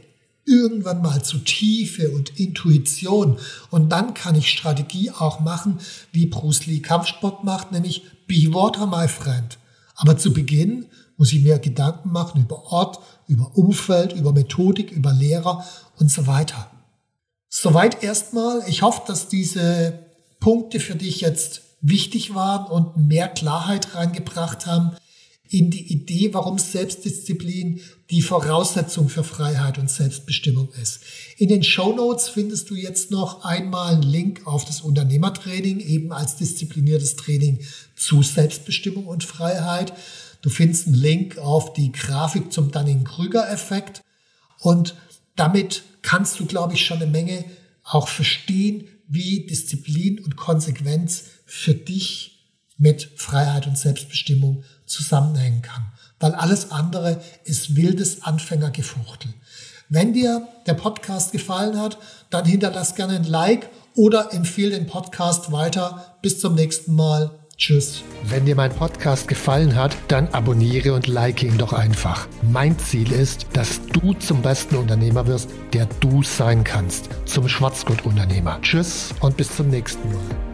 irgendwann 0.45 1.01
mal 1.01 1.23
zu 1.23 1.37
Tiefe 1.39 2.09
und 2.09 2.39
Intuition. 2.39 3.37
Und 3.69 3.89
dann 3.89 4.13
kann 4.13 4.35
ich 4.35 4.49
Strategie 4.49 5.11
auch 5.11 5.39
machen, 5.41 5.79
wie 6.11 6.25
Bruce 6.25 6.65
Lee 6.65 6.79
Kampfsport 6.79 7.43
macht, 7.43 7.71
nämlich 7.71 8.03
Be 8.27 8.53
Water, 8.53 8.87
my 8.87 9.07
friend. 9.07 9.57
Aber 9.95 10.17
zu 10.17 10.33
Beginn 10.33 10.85
muss 11.17 11.33
ich 11.33 11.43
mir 11.43 11.59
Gedanken 11.59 12.11
machen 12.11 12.41
über 12.41 12.71
Ort, 12.71 12.99
über 13.27 13.51
Umfeld, 13.55 14.13
über 14.13 14.31
Methodik, 14.31 14.91
über 14.91 15.13
Lehrer 15.13 15.65
und 15.97 16.09
so 16.09 16.25
weiter. 16.25 16.71
Soweit 17.49 18.03
erstmal. 18.03 18.63
Ich 18.67 18.81
hoffe, 18.81 19.01
dass 19.05 19.27
diese 19.27 19.99
Punkte 20.39 20.79
für 20.79 20.95
dich 20.95 21.21
jetzt 21.21 21.61
wichtig 21.81 22.33
waren 22.33 22.71
und 22.71 23.07
mehr 23.07 23.27
Klarheit 23.27 23.95
reingebracht 23.95 24.65
haben 24.65 24.91
in 25.49 25.71
die 25.71 25.91
Idee, 25.91 26.33
warum 26.33 26.59
Selbstdisziplin 26.59 27.81
die 28.11 28.21
Voraussetzung 28.21 29.09
für 29.09 29.23
Freiheit 29.23 29.79
und 29.79 29.89
Selbstbestimmung 29.89 30.69
ist. 30.81 31.01
In 31.37 31.49
den 31.49 31.63
Show 31.63 31.93
Notes 31.93 32.29
findest 32.29 32.69
du 32.69 32.75
jetzt 32.75 33.09
noch 33.09 33.43
einmal 33.43 33.93
einen 33.93 34.03
Link 34.03 34.45
auf 34.45 34.63
das 34.65 34.81
Unternehmertraining, 34.81 35.79
eben 35.79 36.11
als 36.11 36.35
diszipliniertes 36.35 37.15
Training 37.15 37.59
zu 37.95 38.21
Selbstbestimmung 38.21 39.07
und 39.07 39.23
Freiheit. 39.23 39.93
Du 40.41 40.49
findest 40.49 40.85
einen 40.85 40.95
Link 40.95 41.39
auf 41.39 41.73
die 41.73 41.91
Grafik 41.91 42.53
zum 42.53 42.71
Dunning-Krüger-Effekt 42.71 44.03
und 44.59 44.95
damit 45.35 45.83
kannst 46.03 46.39
du, 46.39 46.45
glaube 46.45 46.73
ich, 46.75 46.85
schon 46.85 47.01
eine 47.01 47.11
Menge 47.11 47.43
auch 47.83 48.07
verstehen, 48.07 48.87
wie 49.07 49.47
Disziplin 49.47 50.19
und 50.19 50.35
Konsequenz 50.35 51.23
für 51.45 51.73
dich 51.73 52.39
mit 52.77 53.09
Freiheit 53.15 53.67
und 53.67 53.77
Selbstbestimmung 53.77 54.63
zusammenhängen 54.89 55.61
kann. 55.61 55.85
Weil 56.19 56.35
alles 56.35 56.71
andere 56.71 57.21
ist 57.45 57.75
wildes 57.75 58.23
Anfängergefuchtel. 58.23 59.33
Wenn 59.87 60.13
dir 60.13 60.47
der 60.67 60.73
Podcast 60.75 61.31
gefallen 61.31 61.79
hat, 61.79 61.97
dann 62.29 62.45
hinterlass 62.45 62.95
gerne 62.95 63.15
ein 63.15 63.23
Like 63.23 63.69
oder 63.95 64.33
empfehle 64.33 64.71
den 64.71 64.85
Podcast 64.85 65.51
weiter. 65.51 66.15
Bis 66.21 66.39
zum 66.39 66.55
nächsten 66.55 66.93
Mal. 66.93 67.31
Tschüss. 67.57 68.03
Wenn 68.23 68.45
dir 68.45 68.55
mein 68.55 68.71
Podcast 68.71 69.27
gefallen 69.27 69.75
hat, 69.75 69.95
dann 70.07 70.29
abonniere 70.29 70.93
und 70.93 71.07
like 71.07 71.43
ihn 71.43 71.57
doch 71.57 71.73
einfach. 71.73 72.27
Mein 72.41 72.79
Ziel 72.79 73.11
ist, 73.11 73.47
dass 73.51 73.81
du 73.87 74.13
zum 74.13 74.41
besten 74.41 74.77
Unternehmer 74.77 75.27
wirst, 75.27 75.49
der 75.73 75.87
du 75.99 76.23
sein 76.23 76.63
kannst. 76.63 77.09
Zum 77.25 77.49
Schwarzgurt-Unternehmer. 77.49 78.61
Tschüss 78.61 79.13
und 79.19 79.35
bis 79.35 79.53
zum 79.55 79.69
nächsten 79.69 80.07
Mal. 80.09 80.48